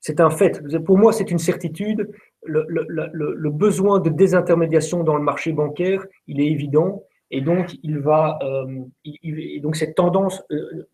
[0.00, 0.60] c'est un fait.
[0.80, 2.10] Pour moi, c'est une certitude.
[2.42, 7.04] Le, besoin de désintermédiation dans le marché bancaire, il est évident.
[7.30, 10.88] Et donc, il va, euh, et donc cette tendance euh,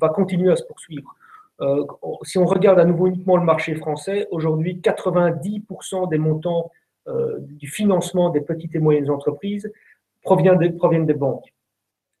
[0.00, 1.14] va continuer à se poursuivre.
[1.60, 1.84] Euh,
[2.24, 6.72] si on regarde à nouveau uniquement le marché français, aujourd'hui, 90% des montants
[7.38, 9.72] du financement des petites et moyennes entreprises
[10.22, 11.52] proviennent des, proviennent des banques,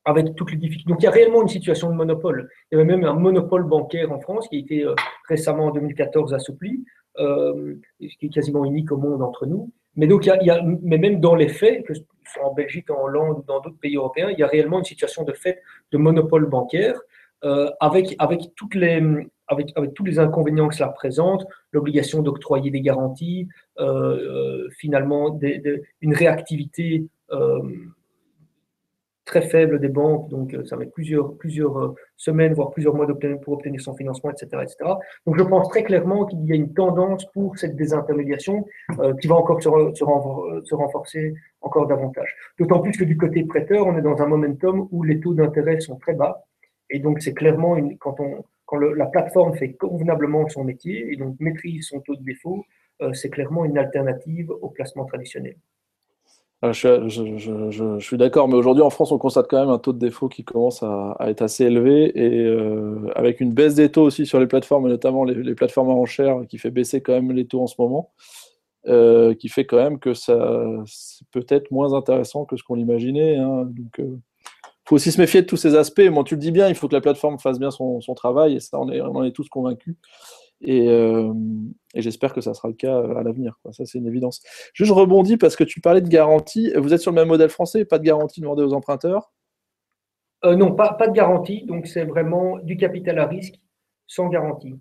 [0.04, 0.88] avec toutes les difficultés.
[0.88, 2.48] Donc, il y a réellement une situation de monopole.
[2.70, 4.86] Il y avait même un monopole bancaire en France qui a été
[5.28, 6.84] récemment en 2014 assoupli,
[7.16, 9.70] qui est quasiment unique au monde entre nous.
[9.96, 12.88] Mais donc, il y a, mais même dans les faits, que ce soit en Belgique,
[12.90, 15.60] en Hollande ou dans d'autres pays européens, il y a réellement une situation de fait
[15.90, 17.00] de monopole bancaire
[17.44, 19.02] euh, avec, avec, toutes les,
[19.46, 25.38] avec, avec tous les inconvénients que cela représente, l'obligation d'octroyer des garanties, euh, euh, finalement
[26.00, 27.04] une réactivité
[29.28, 33.06] très faible des banques, donc euh, ça met plusieurs, plusieurs euh, semaines, voire plusieurs mois
[33.42, 34.76] pour obtenir son financement, etc., etc.
[35.26, 38.66] Donc je pense très clairement qu'il y a une tendance pour cette désintermédiation
[38.98, 42.34] euh, qui va encore se, se, renforcer encore davantage.
[42.58, 45.78] D'autant plus que du côté prêteur, on est dans un momentum où les taux d'intérêt
[45.80, 46.42] sont très bas,
[46.90, 51.16] et donc c'est clairement, une, quand, on, quand la plateforme fait convenablement son métier, et
[51.16, 52.64] donc maîtrise son taux de défaut,
[53.12, 55.54] c'est clairement une alternative au placement traditionnel.
[56.60, 59.98] Ah, je, suis d'accord, mais aujourd'hui en France, on constate quand même un taux de
[60.00, 64.26] défaut qui commence à, être assez élevé et euh, avec une baisse des taux aussi
[64.26, 67.62] sur les plateformes, notamment les, plateformes à enchères, qui fait baisser quand même les taux
[67.62, 68.10] en ce moment,
[68.88, 70.36] euh, qui fait quand même que ça
[70.86, 73.36] c'est peut-être moins intéressant que ce qu'on imaginait.
[73.36, 73.66] Hein.
[73.66, 74.18] donc, euh,
[74.84, 76.08] faut aussi se méfier de tous ces aspects.
[76.10, 78.60] Bon, tu le dis bien, il faut que la plateforme fasse bien son, travail et
[78.60, 79.94] ça, on, on en est tous convaincus.
[80.66, 81.32] Euh,
[81.94, 83.58] et, j'espère que ça sera le cas euh, à l'avenir.
[83.70, 84.42] Ça, c'est une évidence.
[84.74, 86.72] Juste, je rebondis parce que tu parlais de garantie.
[86.76, 89.32] Vous êtes sur le même modèle français, pas de garantie demandée aux emprunteurs?
[90.44, 91.64] Non, pas, pas de garantie.
[91.66, 93.56] Donc, c'est vraiment du capital à risque
[94.06, 94.78] sans garantie.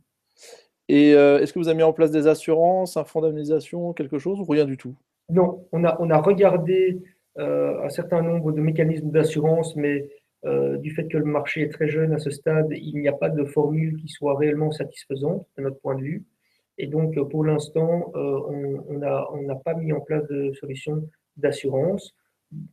[0.88, 4.40] Et est-ce que vous avez mis en place des assurances, un fonds d'indemnisation, quelque chose
[4.40, 4.96] ou rien du tout?
[5.30, 7.02] Non, on a, on a regardé
[7.38, 10.08] un certain nombre de mécanismes d'assurance, mais
[10.44, 13.30] du fait que le marché est très jeune à ce stade, il n'y a pas
[13.30, 16.26] de formule qui soit réellement satisfaisante de notre point de vue.
[16.78, 22.16] Et donc, pour l'instant, on n'a pas mis en place de solution d'assurance.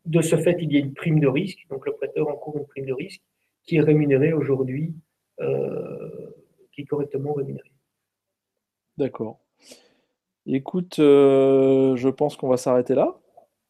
[0.04, 2.66] De ce fait, il y a une prime de risque, donc le prêteur encourt une
[2.66, 3.22] prime de risque
[3.64, 4.94] qui est rémunérée aujourd'hui,
[5.38, 7.72] qui est correctement rémunérée.
[8.96, 9.40] D'accord.
[10.46, 13.16] Écoute, euh, je pense qu'on va s'arrêter là.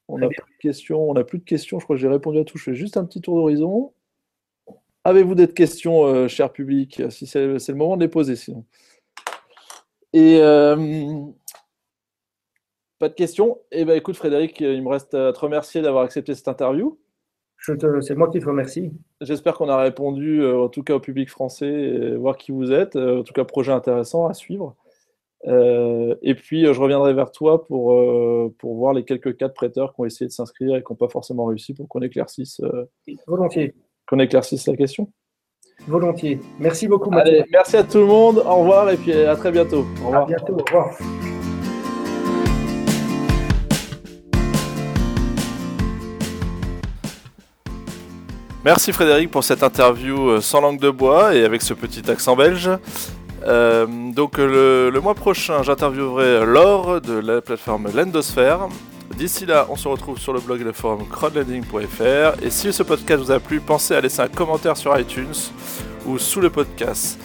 [0.08, 1.10] On n'a plus de questions.
[1.10, 1.78] On n'a plus de questions.
[1.78, 2.58] Je crois que j'ai répondu à tout.
[2.58, 3.92] Je fais juste un petit tour d'horizon.
[5.04, 8.64] Avez-vous des questions, euh, cher public Si c'est le moment de les poser, sinon?
[10.12, 11.20] Et euh,
[12.98, 13.58] pas de questions?
[13.70, 16.98] Eh bien, écoute, Frédéric, il me reste à te remercier d'avoir accepté cette interview.
[17.58, 18.92] C'est moi qui te remercie.
[19.20, 22.96] J'espère qu'on a répondu, en tout cas au public français, et voir qui vous êtes.
[22.96, 24.76] En tout cas, projet intéressant à suivre.
[25.46, 29.48] Euh, et puis, euh, je reviendrai vers toi pour, euh, pour voir les quelques cas
[29.48, 32.00] de prêteurs qui ont essayé de s'inscrire et qui n'ont pas forcément réussi pour qu'on
[32.00, 32.60] éclaircisse,
[33.26, 33.74] Volontiers.
[34.08, 35.10] qu'on éclaircisse la question.
[35.86, 36.40] Volontiers.
[36.58, 38.38] Merci beaucoup, Allez, merci à tout le monde.
[38.38, 39.84] Au revoir et puis à très bientôt.
[40.02, 40.22] Au revoir.
[40.22, 40.54] À bientôt.
[40.54, 40.96] Au revoir.
[48.64, 52.70] Merci Frédéric pour cette interview sans langue de bois et avec ce petit accent belge.
[53.46, 58.68] Euh, donc le, mois prochain, j'interviewerai Laure de la plateforme Lendosphère.
[59.16, 62.42] D'ici là, on se retrouve sur le blog et le forum crowdlending.fr.
[62.42, 65.34] Et si ce podcast vous a plu, pensez à laisser un commentaire sur iTunes
[66.06, 67.18] ou sous le podcast.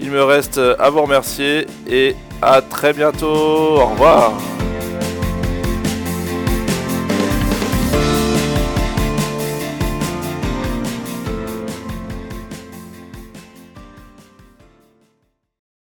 [0.00, 3.26] Il me reste à vous remercier et à très bientôt.
[3.26, 4.32] Au revoir.